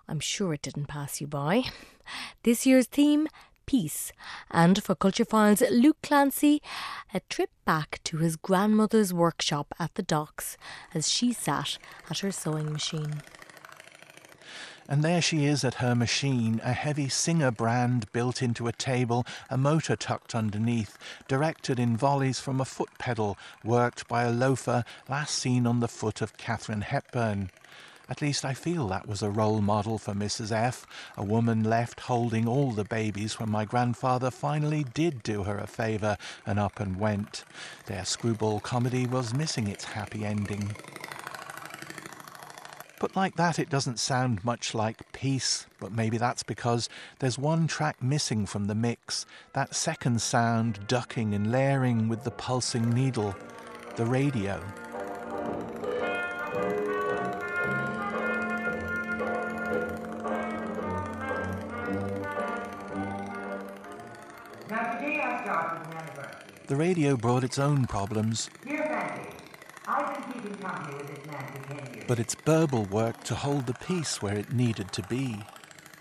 [0.07, 1.65] I'm sure it didn't pass you by.
[2.41, 3.27] This year's theme,
[3.67, 4.11] peace.
[4.49, 6.59] And for Culture Files, Luke Clancy,
[7.13, 10.57] a trip back to his grandmother's workshop at the docks
[10.95, 11.77] as she sat
[12.09, 13.21] at her sewing machine.
[14.89, 19.25] And there she is at her machine, a heavy Singer brand built into a table,
[19.49, 20.97] a motor tucked underneath,
[21.27, 25.89] directed in volleys from a foot pedal, worked by a loafer last seen on the
[25.89, 27.49] foot of Katharine Hepburn.
[28.09, 30.53] At least I feel that was a role model for Mrs.
[30.53, 35.57] F, a woman left holding all the babies when my grandfather finally did do her
[35.57, 37.43] a favour and up and went.
[37.87, 40.77] Their screwball comedy was missing its happy ending.
[42.99, 45.67] But like that, it doesn't sound much like peace.
[45.79, 51.33] But maybe that's because there's one track missing from the mix that second sound ducking
[51.33, 53.35] and layering with the pulsing needle
[53.97, 54.61] the radio.
[64.69, 66.31] Now today I started an anniversary.
[66.67, 69.29] The radio brought its own problems, Dear Sandy,
[69.87, 71.36] I've been keeping company with this man for ten years.
[72.07, 75.43] But its burble worked to hold the piece where it needed to be.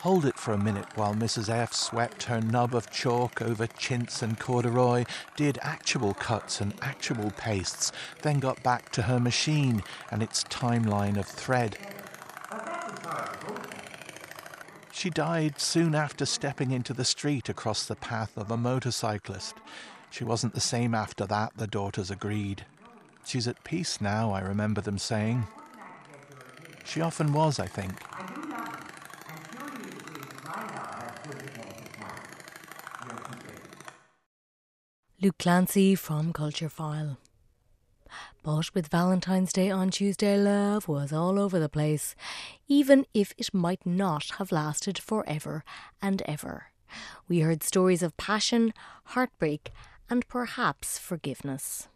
[0.00, 1.48] Hold it for a minute while Mrs.
[1.48, 7.32] F swept her nub of chalk over chintz and corduroy, did actual cuts and actual
[7.32, 7.90] pastes,
[8.22, 11.76] then got back to her machine and its timeline of thread.
[14.92, 19.56] She died soon after stepping into the street across the path of a motorcyclist.
[20.10, 22.64] She wasn't the same after that, the daughters agreed.
[23.24, 25.48] She's at peace now, I remember them saying.
[26.86, 27.92] She often was, I think.
[35.20, 37.18] Luke Clancy from Culture File.
[38.42, 42.14] But with Valentine's Day on Tuesday, love was all over the place,
[42.68, 45.64] even if it might not have lasted forever
[46.00, 46.70] and ever.
[47.28, 48.72] We heard stories of passion,
[49.04, 49.72] heartbreak,
[50.08, 51.88] and perhaps forgiveness.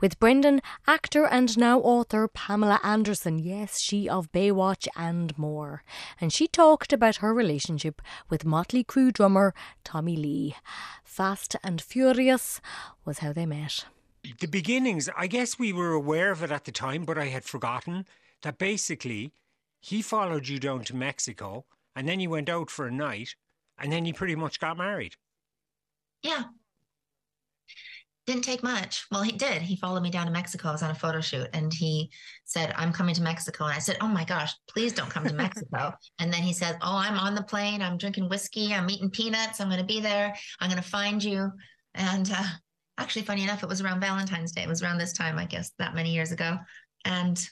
[0.00, 5.82] With Brendan, actor and now author Pamela Anderson, yes, she of Baywatch and more.
[6.20, 10.56] And she talked about her relationship with Motley Crue drummer Tommy Lee.
[11.04, 12.60] Fast and Furious
[13.04, 13.84] was how they met.
[14.40, 17.44] The beginnings, I guess we were aware of it at the time, but I had
[17.44, 18.06] forgotten
[18.42, 19.32] that basically
[19.80, 21.64] he followed you down to Mexico
[21.96, 23.34] and then you went out for a night
[23.78, 25.16] and then you pretty much got married.
[26.22, 26.44] Yeah.
[28.30, 29.06] Didn't take much.
[29.10, 29.60] Well, he did.
[29.60, 30.68] He followed me down to Mexico.
[30.68, 32.12] I was on a photo shoot and he
[32.44, 33.64] said, I'm coming to Mexico.
[33.64, 35.92] And I said, Oh my gosh, please don't come to Mexico.
[36.20, 37.82] and then he said, Oh, I'm on the plane.
[37.82, 38.72] I'm drinking whiskey.
[38.72, 39.60] I'm eating peanuts.
[39.60, 40.32] I'm going to be there.
[40.60, 41.50] I'm going to find you.
[41.96, 42.44] And uh,
[42.98, 44.62] actually, funny enough, it was around Valentine's Day.
[44.62, 46.56] It was around this time, I guess, that many years ago.
[47.04, 47.44] And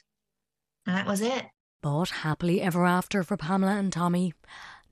[0.85, 1.43] that was it.
[1.81, 4.33] But happily ever after for Pamela and Tommy,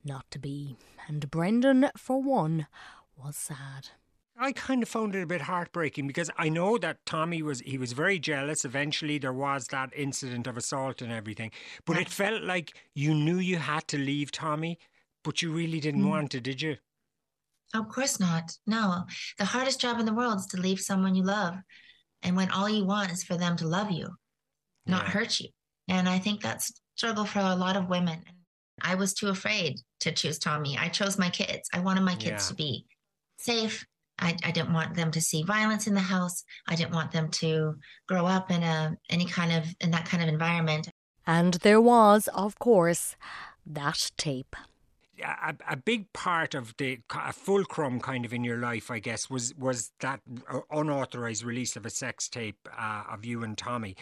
[0.04, 0.76] not to be.
[1.06, 2.66] And Brendan, for one,
[3.16, 3.88] was sad.
[4.40, 7.76] I kind of found it a bit heartbreaking because I know that Tommy was he
[7.76, 8.64] was very jealous.
[8.64, 11.50] Eventually there was that incident of assault and everything.
[11.84, 14.78] But it felt like you knew you had to leave Tommy,
[15.24, 16.08] but you really didn't Mm.
[16.10, 16.76] want to, did you?
[17.74, 18.56] Of course not.
[18.66, 19.04] No.
[19.38, 21.56] The hardest job in the world is to leave someone you love.
[22.22, 24.08] And when all you want is for them to love you,
[24.86, 25.10] not Yeah.
[25.10, 25.48] hurt you.
[25.88, 28.22] And I think that's a struggle for a lot of women.
[28.80, 30.78] I was too afraid to choose Tommy.
[30.78, 31.68] I chose my kids.
[31.72, 32.48] I wanted my kids Yeah.
[32.48, 32.86] to be
[33.38, 33.84] safe.
[34.18, 36.42] I, I didn't want them to see violence in the house.
[36.66, 37.74] I didn't want them to
[38.06, 40.88] grow up in a any kind of in that kind of environment.
[41.26, 43.16] And there was, of course,
[43.66, 44.56] that tape.
[45.22, 49.28] a, a big part of the a fulcrum kind of in your life, I guess,
[49.28, 53.96] was was that uh, unauthorized release of a sex tape uh, of you and Tommy.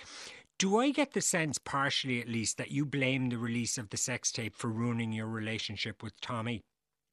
[0.59, 3.98] Do I get the sense, partially at least, that you blame the release of the
[3.98, 6.62] sex tape for ruining your relationship with Tommy?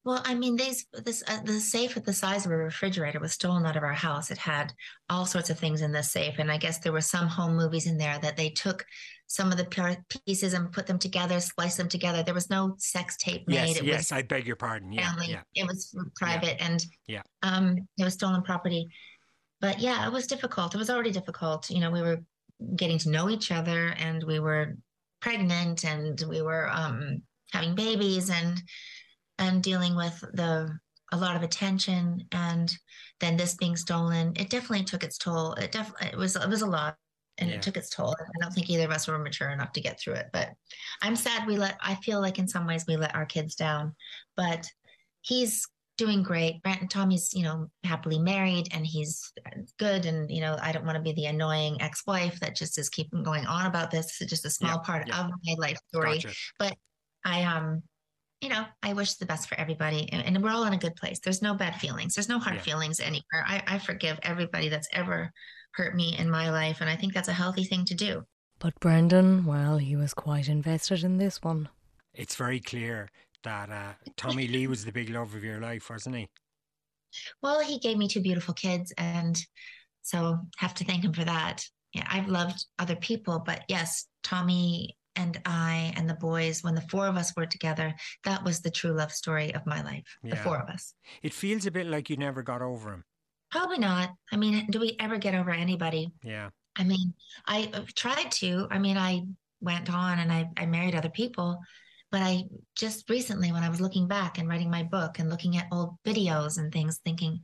[0.04, 3.32] Well, I mean, these this uh, the safe with the size of a refrigerator was
[3.32, 4.30] stolen out of our house.
[4.30, 4.70] It had
[5.08, 7.86] all sorts of things in the safe, and I guess there were some home movies
[7.86, 8.84] in there that they took
[9.28, 12.22] some of the pieces and put them together, spliced them together.
[12.22, 13.54] There was no sex tape made.
[13.54, 14.92] Yes, it yes, was I beg your pardon.
[14.92, 15.30] Yeah, family.
[15.30, 17.22] yeah, It was private, and yeah.
[17.42, 18.88] um, it was stolen property.
[19.62, 20.74] But yeah, it was difficult.
[20.74, 21.70] It was already difficult.
[21.70, 22.20] You know, we were
[22.76, 24.76] getting to know each other, and we were
[25.22, 28.60] pregnant, and we were um, having babies, and
[29.38, 30.78] and dealing with the
[31.12, 32.74] a lot of attention and
[33.20, 36.62] then this being stolen it definitely took its toll it definitely it was it was
[36.62, 36.96] a lot
[37.38, 37.56] and Yeah.
[37.56, 40.00] it took its toll i don't think either of us were mature enough to get
[40.00, 40.50] through it but
[41.02, 43.94] i'm sad we let i feel like in some ways we let our kids down
[44.36, 44.66] but
[45.20, 45.66] he's
[45.98, 49.32] doing great brent and tommy's you know happily married and he's
[49.78, 52.88] good and you know i don't want to be the annoying ex-wife that just is
[52.88, 55.20] keeping going on about this it's just a small Yeah, part yeah.
[55.20, 56.34] of my life story Gotcha.
[56.58, 56.74] but
[57.24, 57.82] i um
[58.44, 60.94] you know, I wish the best for everybody, and, and we're all in a good
[60.96, 61.18] place.
[61.18, 62.14] There's no bad feelings.
[62.14, 62.62] There's no hard Yeah.
[62.62, 63.42] feelings anywhere.
[63.46, 65.32] I, I forgive everybody that's ever
[65.72, 68.22] hurt me in my life, and I think that's a healthy thing to do.
[68.58, 71.70] But Brendan, well, he was quite invested in this one.
[72.12, 73.08] It's very clear
[73.44, 76.28] that uh, Tommy Lee was the big love of your life, wasn't he?
[77.42, 79.40] Well, he gave me two beautiful kids, and
[80.02, 81.64] so have to thank him for that.
[81.94, 86.80] Yeah, I've loved other people, but yes, Tommy and I and the boys, when the
[86.82, 90.04] four of us were together, that was the true love story of my life.
[90.22, 90.94] The four of us.
[91.22, 93.04] It feels a bit like you never got over him.
[93.50, 94.10] Probably not.
[94.32, 96.12] I mean, do we ever get over anybody?
[96.22, 96.50] Yeah.
[96.76, 97.14] I mean,
[97.46, 98.66] I uh, tried to.
[98.70, 99.22] I mean, I
[99.60, 101.60] went on and I, I married other people,
[102.10, 102.44] but I
[102.76, 105.94] just recently, when I was looking back and writing my book and looking at old
[106.04, 107.40] videos and things, thinking,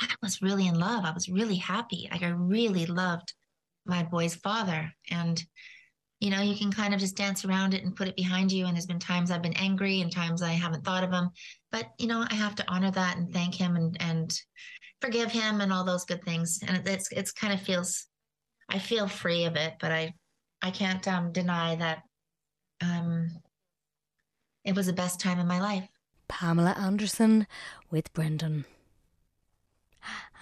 [0.00, 1.04] I was really in love.
[1.04, 2.08] I was really happy.
[2.10, 3.32] Like, I really loved
[3.86, 4.92] my boy's father.
[5.10, 5.40] And,
[6.22, 8.66] you know, you can kind of just dance around it and put it behind you.
[8.66, 11.30] And there's been times I've been angry and times I haven't thought of him.
[11.72, 14.32] But, you know, I have to honor that and thank him and, and
[15.00, 16.60] forgive him and all those good things.
[16.64, 18.06] And it- it's, it's kind of feels,
[18.68, 20.14] I feel free of it, but I,
[20.62, 22.02] I can't um, deny that
[22.80, 23.28] um,
[24.64, 25.88] it was the best time in my life.
[26.28, 27.48] Pamela Anderson
[27.90, 28.64] with Brendan.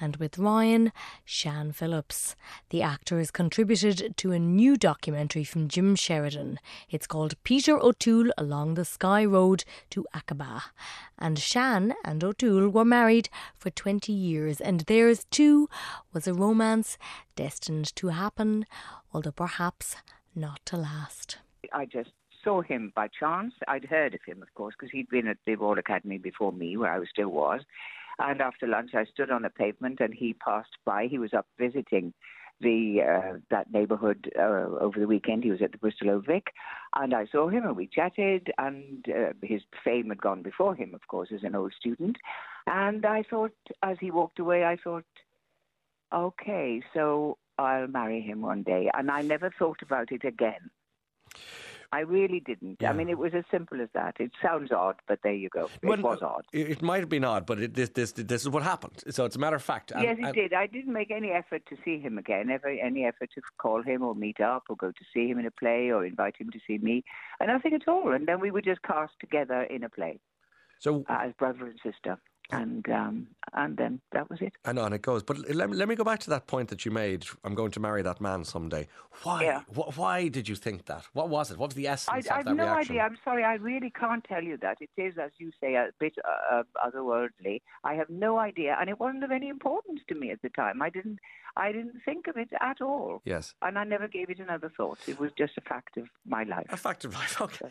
[0.01, 0.93] And with Ryan,
[1.27, 2.35] Siân Phillips.
[2.71, 6.59] The actor has contributed to a new documentary from Jim Sheridan.
[6.89, 10.63] It's called Peter O'Toole Along the Sky Road to Aqaba.
[11.19, 15.69] And Shan and O'Toole were married for 20 years, and theirs too
[16.15, 16.97] was a romance
[17.37, 18.65] destined to happen,
[19.13, 19.97] although perhaps
[20.35, 21.39] not to last.
[21.75, 22.11] I just
[22.43, 23.53] saw him by chance.
[23.69, 26.77] I'd heard of him, of course, because he'd been at the Royal Academy before me,
[26.77, 27.61] where I still was.
[28.21, 31.07] And after lunch, I stood on the pavement, and he passed by.
[31.07, 32.13] He was up visiting
[32.61, 34.43] the uh, that neighbourhood uh,
[34.79, 35.45] over the weekend.
[35.45, 38.53] He was at the Bristol Old and I saw him, and we chatted.
[38.59, 42.17] And uh, his fame had gone before him, of course, as an old student.
[42.67, 45.07] And I thought, as he walked away, I thought,
[46.13, 48.91] okay, so I'll marry him one day.
[48.93, 50.71] And I never thought about it again.
[51.93, 52.85] I really didn't.
[52.85, 54.15] I mean, it was as simple as that.
[54.21, 55.69] It sounds odd, but there you go.
[55.83, 56.45] It Well, was odd.
[56.53, 59.03] It, it might have been odd, but it, this, this, this is what happened.
[59.11, 59.91] So it's a matter of fact.
[59.91, 60.53] And- yes, it and- did.
[60.55, 64.03] I didn't make any effort to see him again, ever any effort to call him
[64.03, 66.61] or meet up or go to see him in a play or invite him to
[66.65, 67.03] see me,
[67.41, 68.13] and nothing at all.
[68.13, 70.21] And then we were just cast together in a play.
[70.79, 72.19] So as brother and sister,
[72.53, 74.53] and um, and then that was it.
[74.65, 75.23] I know, and it goes.
[75.23, 77.25] But let, me- let me go back to that point that you made.
[77.45, 78.87] I'm going to marry that man someday.
[79.23, 79.43] Why?
[79.45, 79.61] Yeah.
[79.75, 81.07] Wh- why did you think that?
[81.13, 81.59] What was it?
[81.59, 82.93] What was the essence I, of I've that no reaction?
[82.97, 83.03] idea.
[83.03, 83.45] I'm sorry.
[83.45, 84.79] I really can't tell you that.
[84.81, 87.63] It is, as you say, a bit uh, uh, otherworldly.
[87.85, 90.83] I have no idea, and it wasn't of any importance to me at the time.
[90.83, 91.19] I didn't.
[91.57, 93.23] I didn't think of it at all.
[93.25, 93.55] Yes.
[93.61, 94.99] And I never gave it another thought.
[95.09, 96.67] It was just a fact of my life.
[96.71, 97.41] A fact of life.
[97.41, 97.67] Okay.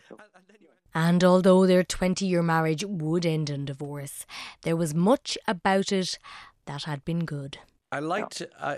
[0.94, 4.26] And although their 20 year marriage would end in divorce,
[4.62, 6.18] there was much about it
[6.66, 7.58] that had been good.
[7.92, 8.76] I liked uh,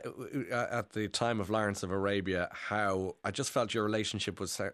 [0.51, 4.59] uh, at the time of Lawrence of Arabia how I just felt your relationship was
[4.59, 4.70] uh,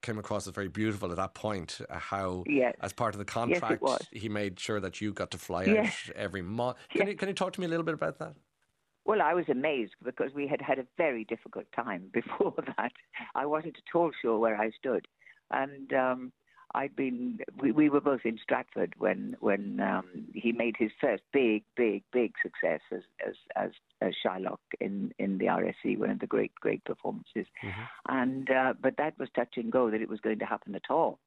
[0.00, 1.78] came across as very beautiful at that point.
[1.90, 2.74] Uh, how, Yes.
[2.80, 4.06] as part of the contract, was.
[4.10, 6.08] he made sure that you got to fly Yes.
[6.08, 6.78] out every month.
[6.90, 8.34] Can you can you talk to me a little bit about that?
[9.04, 12.92] Well, I was amazed because we had had a very difficult time before that.
[13.34, 15.06] I wasn't at all sure where I stood,
[15.50, 16.32] and um,
[16.74, 17.38] I'd been.
[17.60, 22.02] We, we were both in Stratford when when um, he made his first big, big,
[22.12, 26.54] big success as as as, as Shylock in in the RSC, one of the great,
[26.54, 27.46] great performances.
[28.08, 30.90] And uh, but that was touch and go that it was going to happen at
[30.90, 31.18] all,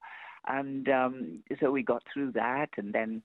[0.47, 3.21] and um, so we got through that, and then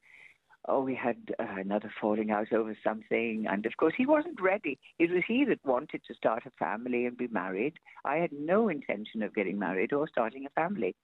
[0.69, 3.47] oh, we had uh, another falling out over something.
[3.49, 4.79] And of course, he wasn't ready.
[4.99, 7.75] It was he that wanted to start a family and be married.
[8.05, 10.95] I had no intention of getting married or starting a family.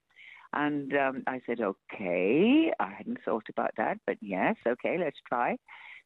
[0.52, 5.56] And um, I said, okay, I hadn't thought about that, but yes, okay, let's try.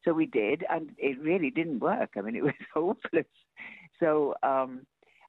[0.03, 2.11] So we did, and it really didn't work.
[2.17, 3.25] I mean, it was hopeless.
[3.99, 4.81] So um,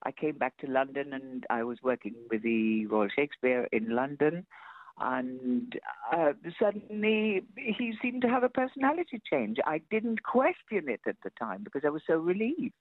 [0.04, 4.46] I came back to London, and I was working with the Royal Shakespeare in London
[5.00, 5.78] and
[6.14, 9.56] uh, suddenly he seemed to have a personality change.
[9.66, 12.74] I didn't question it at the time because I was so relieved.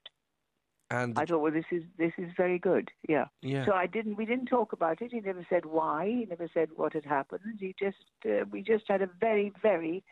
[0.91, 2.85] And I thought, well, this is this is very good.
[3.07, 3.25] Yeah.
[3.41, 3.65] Yeah.
[3.65, 4.15] So I didn't.
[4.21, 5.11] We didn't talk about it.
[5.11, 6.05] He never said why.
[6.19, 7.57] He never said what had happened.
[7.59, 10.03] He just uh, we just had a very very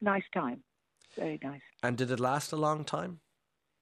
[0.00, 0.60] nice time.
[1.16, 1.66] Very nice.
[1.84, 3.20] And did it last a long time?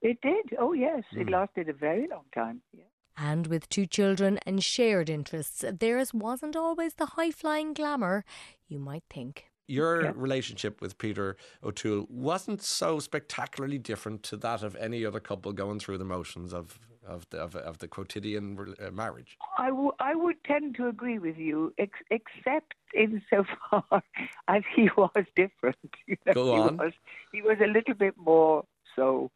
[0.02, 0.46] It did.
[0.58, 1.30] Oh yes, it Mm.
[1.38, 2.60] lasted a very long time.
[2.72, 2.84] Yeah.
[3.16, 8.24] And with two children and shared interests, theirs wasn't always the high flying glamour
[8.68, 9.51] you might think.
[9.68, 15.52] Your relationship with Peter O'Toole wasn't so spectacularly different to that of any other couple
[15.52, 19.36] going through the motions of of the, of, of the quotidian uh, marriage.
[19.58, 23.84] I, w- I would tend to agree with you, ex- except insofar
[24.48, 25.76] as he was different.
[26.06, 26.76] You know, Go he on.
[26.76, 26.92] Was,
[27.32, 29.32] he was a little bit more so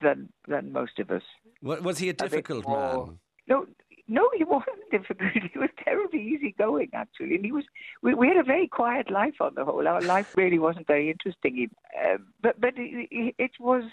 [0.00, 1.22] than than most of us.
[1.60, 3.18] Wa- Was he a difficult more- man?
[3.48, 3.66] No,
[4.08, 5.30] no, he wasn't difficult.
[5.52, 7.64] He was terribly easygoing, actually, and he was.
[8.02, 9.86] We, we had a very quiet life on the whole.
[9.86, 11.68] Our life really wasn't very interesting,
[12.02, 13.84] uh, but but it, it was.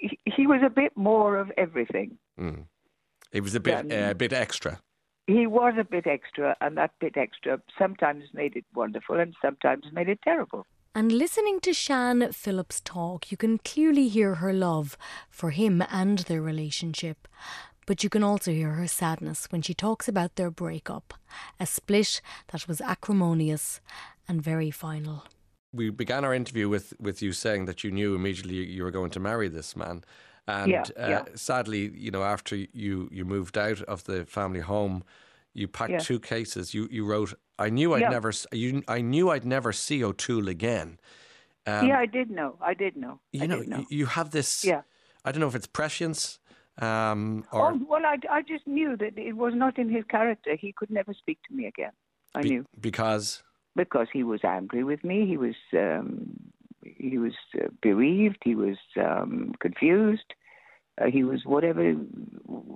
[0.00, 2.18] He, he was a bit more of everything.
[2.38, 2.64] Mm.
[3.32, 4.08] He was a bit Yeah.
[4.08, 4.80] uh, a bit extra.
[5.26, 9.84] He was a bit extra, and that bit extra sometimes made it wonderful and sometimes
[9.92, 10.66] made it terrible.
[10.94, 14.96] And listening to Siân Phillips talk, you can clearly hear her love
[15.30, 17.26] for him and their relationship.
[17.86, 21.14] But you can also hear her sadness when she talks about their breakup,
[21.60, 22.20] a split
[22.52, 23.80] that was acrimonious
[24.28, 25.24] and very final.
[25.72, 29.10] We began our interview with, with you saying that you knew immediately you were going
[29.10, 30.04] to marry this man.
[30.46, 31.24] And Yeah, uh, yeah.
[31.34, 35.02] sadly, you know, after you, you moved out of the family home,
[35.52, 35.98] you packed Yeah.
[35.98, 36.74] two cases.
[36.74, 38.10] You you wrote, "I knew I'd Yeah.
[38.10, 40.98] never you I knew I'd never see O'Toole again."
[41.66, 42.56] Um, yeah, I did know.
[42.60, 43.20] I did know.
[43.32, 43.84] you I know, know.
[43.88, 44.64] you have this.
[44.64, 44.82] Yeah.
[45.24, 46.38] I don't know if it's prescience,
[46.78, 50.56] um, or oh well, I, I just knew that it was not in his character.
[50.56, 51.92] He could never speak to me again.
[52.34, 53.42] I be- knew because
[53.76, 55.26] because he was angry with me.
[55.26, 56.36] He was um,
[56.84, 58.38] he was uh, bereaved.
[58.44, 60.34] He was um, confused.
[61.00, 62.08] Uh, he was whatever you,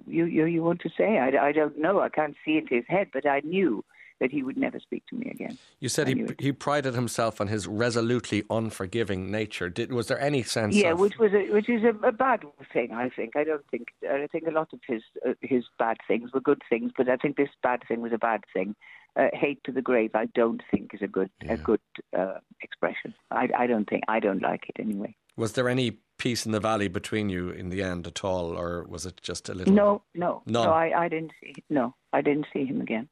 [0.07, 1.18] you you want to say.
[1.18, 2.01] I, I don't know.
[2.01, 3.84] I can't see into his head, but I knew
[4.21, 5.59] that he would never speak to me again.
[5.81, 9.69] you said he he prided himself on his resolutely unforgiving nature.
[9.69, 10.75] Did was there any sense?
[10.75, 12.41] Yeah, of, which was a, which is a, a bad
[12.73, 12.93] thing.
[12.93, 13.37] I think.
[13.37, 13.89] I don't think.
[14.09, 17.16] I think a lot of his uh, his bad things were good things, but I
[17.16, 18.75] think this bad thing was a bad thing.
[19.16, 20.11] Uh, hate to the grave.
[20.14, 21.81] I don't think is a good a good
[22.16, 23.14] uh, expression.
[23.31, 24.05] I I don't think.
[24.09, 25.16] I don't like it anyway.
[25.37, 28.85] Was there any peace in the valley between you in the end at all, or
[28.85, 29.73] was it just a little?
[29.73, 30.64] No, no, None.
[30.64, 30.73] no.
[30.73, 31.55] I, I didn't see.
[31.71, 33.09] No, I didn't see him again.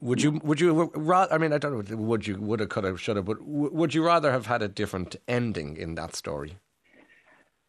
[0.00, 0.08] No.
[0.08, 0.32] Would you?
[0.44, 0.90] Would you?
[0.94, 1.96] Rather, I mean, I don't know.
[1.96, 2.36] Would you?
[2.38, 2.68] Would have?
[2.68, 3.00] Could have?
[3.00, 3.24] Should have?
[3.24, 6.58] But w- would you rather have had a different ending in that story?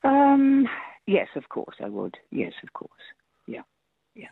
[0.03, 0.67] Um.
[1.07, 2.17] Yes, of course I would.
[2.31, 2.91] Yes, of course.
[3.47, 3.63] Yeah.
[4.13, 4.27] Yeah.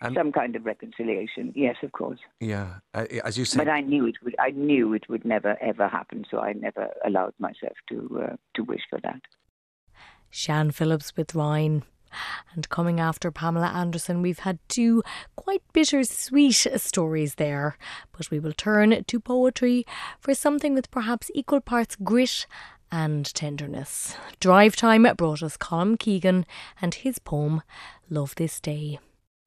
[0.00, 1.52] And- Some kind of reconciliation.
[1.56, 2.20] Yes, of course.
[2.38, 3.68] Yeah, uh, as you But said.
[3.68, 4.36] I knew it would.
[4.38, 6.24] I knew it would never ever happen.
[6.30, 9.20] So I never allowed myself to uh, to wish for that.
[10.32, 11.82] Siân Phillips with Ryan.
[12.54, 15.02] And coming after Pamela Anderson, we've had two
[15.36, 17.76] quite bittersweet stories there.
[18.16, 19.86] But we will turn to poetry
[20.20, 22.46] for something with perhaps equal parts grit
[22.90, 24.16] and tenderness.
[24.40, 26.46] Drive Time brought us Colm Keegan
[26.80, 27.62] and his poem,
[28.08, 28.98] Love This Day.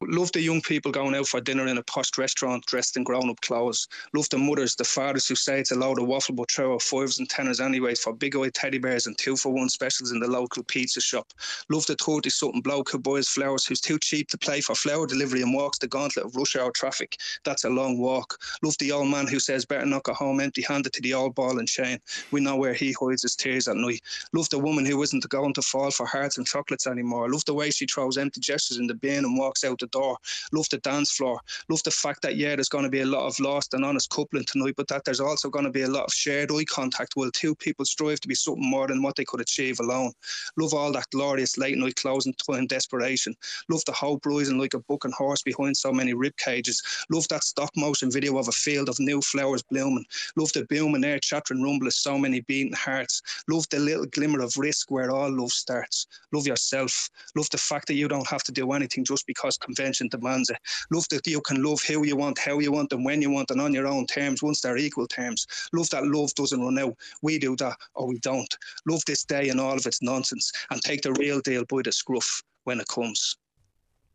[0.02, 3.30] Love the young people going out for dinner in a posh restaurant dressed in grown
[3.30, 3.86] up clothes.
[4.14, 6.82] Love the mothers, the fathers who say it's a load of waffle but throw out
[6.82, 10.22] fives and tenors anyway for big eyed teddy bears and two for one specials in
[10.22, 11.34] the local pizza shop.
[11.68, 15.06] Love the 30 something bloke who buys flowers who's too cheap to play for flower
[15.06, 17.18] delivery and walks the gauntlet of rush hour traffic.
[17.44, 18.38] That's a long walk.
[18.64, 21.36] Love the old man who says better not go home empty handed to the old
[21.36, 22.00] ball and chain.
[22.32, 24.00] We know where he hides his tears at night.
[24.32, 27.30] Love the woman who isn't going to fall for hearts and chocolates anymore.
[27.30, 30.18] Love the way she throws empty gestures in the bin and walks out the door.
[30.52, 31.40] Love the dance floor.
[31.70, 34.10] Love the fact that, yeah, there's going to be a lot of lost and honest
[34.10, 37.14] coupling tonight, but that there's also going to be a lot of shared eye contact
[37.16, 40.12] while two people strive to be something more than what they could achieve alone.
[40.58, 43.36] Love all that glorious late night closing time desperation.
[43.70, 46.82] Love the hope rising like a bucking horse behind so many rib cages.
[47.10, 50.06] Love that stop motion video of a field of new flowers blooming.
[50.36, 53.22] Love the booming air chattering rumble of so many beating hearts.
[53.48, 56.08] Love the little glimmer of risk where all love starts.
[56.32, 57.10] Love yourself.
[57.36, 60.58] Love the fact that you don't have to do anything just because convention demands it.
[60.92, 63.50] Love that you can love who you want, how you want, and when you want,
[63.52, 65.48] and on your own terms, once they're equal terms.
[65.74, 66.96] Love that love doesn't run out.
[67.22, 68.54] We do that or we don't.
[68.86, 71.92] Love this day and all of its nonsense and take the real deal by the
[71.92, 73.38] scruff when it comes.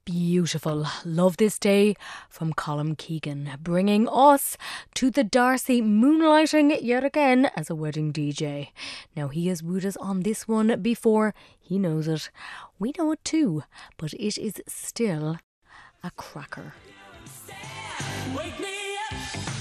[0.04, 0.86] Beautiful.
[1.06, 1.94] Love this day
[2.28, 4.58] from Colm Keegan, bringing us
[4.94, 8.68] to the Darcy moonlighting yet again as a wedding DJ.
[9.16, 11.32] Now, he has wooed us on this one before.
[11.58, 12.30] He knows it.
[12.78, 13.62] We know it too,
[13.96, 15.38] but it is still
[16.04, 16.74] a cracker.
[18.36, 19.18] Wake me up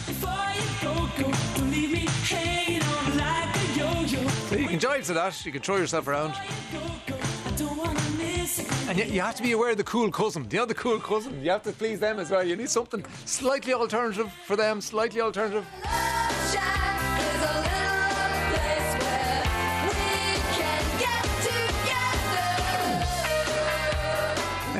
[0.08, 1.32] you go, go.
[1.56, 4.28] Don't leave me hanging on like a yo-yo.
[4.28, 5.46] So you can jive to that.
[5.46, 6.34] You can throw yourself around.
[6.36, 8.90] I don't wanna miss it.
[8.90, 10.44] And yet you have to be aware of the cool cousin.
[10.44, 11.42] Do you know the cool cousin?
[11.42, 12.44] You have to please them as well.
[12.44, 15.66] You need something slightly alternative for them, slightly alternative.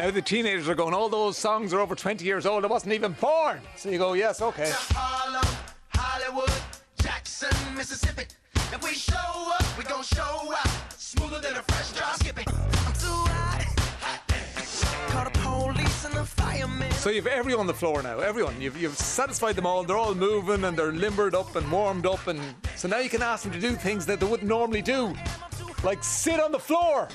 [0.04, 2.66] Now the teenagers are going, all those songs are over 20 years old.
[2.66, 3.62] I wasn't even born.
[3.78, 4.70] So you go, yes, okay.
[4.70, 5.48] Harlem,
[5.96, 6.52] Hollywood,
[7.02, 8.24] Jackson, Mississippi.
[8.54, 10.68] If we show up, we gon' show out.
[10.98, 12.44] Smoother than a fresh drop skipping.
[12.50, 13.66] I'm too hot.
[15.08, 16.92] Call the police and the firemen.
[16.92, 18.20] So you've everyone on the floor now.
[18.20, 18.60] Everyone.
[18.60, 19.86] You've, you've satisfied them all.
[19.86, 22.28] They're all moving and they're limbered up and warmed up.
[22.28, 22.42] And
[22.76, 25.16] so now you can ask them to do things that they wouldn't normally do.
[25.82, 27.08] Like sit on the floor.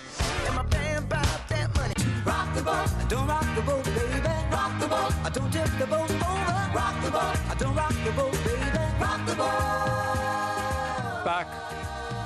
[2.29, 4.21] Rock the boat, don't rock the boat, baby.
[4.53, 6.71] Rock the boat, I don't tip the boat over.
[6.75, 8.79] Rock the boat, I don't rock the boat, baby.
[9.01, 11.25] Rock the boat.
[11.25, 11.49] Back,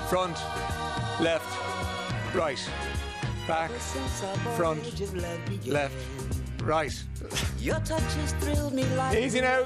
[0.09, 0.36] front,
[1.20, 1.46] left,
[2.34, 2.59] right.
[3.46, 3.70] Back,
[4.57, 4.82] front,
[5.64, 5.94] left,
[6.64, 7.05] right.
[7.61, 9.62] Your touch has thrilled me like Easy now.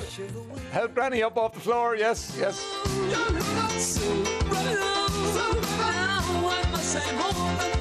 [0.70, 1.97] Help Granny up off the floor.
[1.97, 2.62] Yes, yes.
[6.95, 7.76] Getting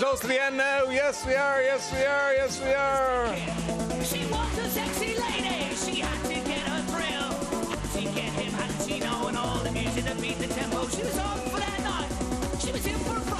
[0.00, 0.84] close to the end now.
[0.84, 1.60] Yes, we are.
[1.60, 2.32] Yes, we are.
[2.32, 3.36] Yes, we are.
[4.02, 5.74] She was a sexy lady.
[5.76, 7.30] She had to get a thrill.
[7.92, 8.50] She get him?
[9.00, 9.28] Know?
[9.28, 10.88] And all the music that beat the tempo.
[10.88, 12.60] She was on for that night.
[12.62, 13.39] She was in for a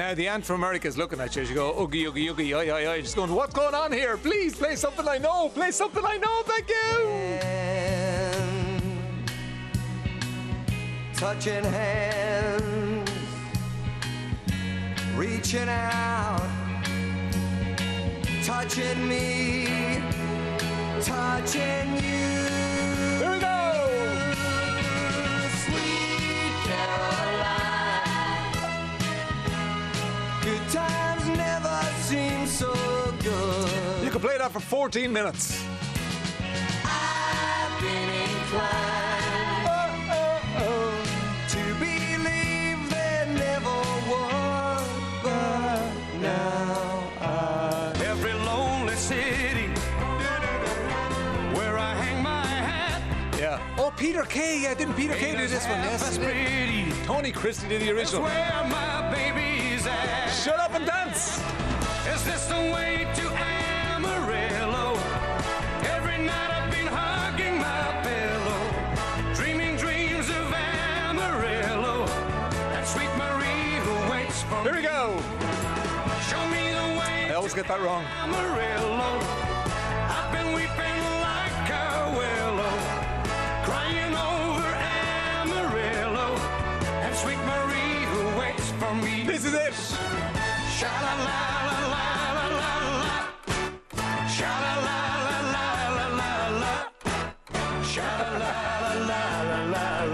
[0.00, 1.44] Now the aunt from America is looking at you.
[1.44, 3.02] She go, oogie, oogie, oogie, oi, oi, oi.
[3.02, 4.16] She's going, what's going on here?
[4.16, 5.50] Please play something I know.
[5.50, 6.42] Play something I know.
[6.46, 7.60] Thank you.
[11.12, 13.10] touching hands,
[15.16, 16.48] reaching out,
[18.42, 20.00] touching me,
[21.02, 22.19] touching you.
[51.78, 53.02] I hang my hat.
[53.38, 53.58] Yeah.
[53.78, 54.62] Oh, Peter Kay.
[54.62, 55.80] Yeah, didn't Peter Kay do this one?
[55.80, 56.16] Yes.
[56.18, 56.92] he.
[57.06, 58.22] Tony Christie did the original.
[58.22, 60.28] Where my baby's at.
[60.28, 61.42] Shut up and dance.
[62.14, 63.29] Is this the way to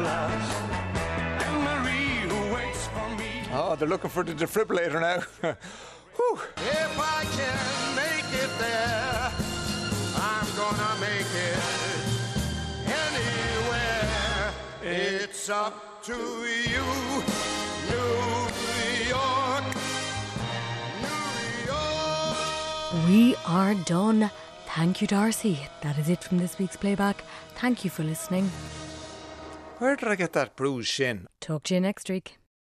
[0.02, 0.30] la.
[1.44, 3.42] And Marie who waits for me.
[3.52, 5.54] Oh, they're looking for the defibrillator now.
[6.16, 6.40] Whew.
[6.96, 9.30] If I can make it there,
[10.16, 11.60] I'm gonna make it
[12.86, 14.54] anywhere.
[14.82, 16.86] It's up to you,
[17.90, 18.12] New
[19.10, 19.64] York.
[21.04, 21.24] New
[21.66, 23.06] York.
[23.06, 24.30] We are done.
[24.74, 25.68] Thank you, Darcy.
[25.82, 27.22] That is it from this week's playback.
[27.56, 28.50] Thank you for listening.
[29.80, 31.26] Where did I get that bruised shin?
[31.42, 32.38] Talk to you next week.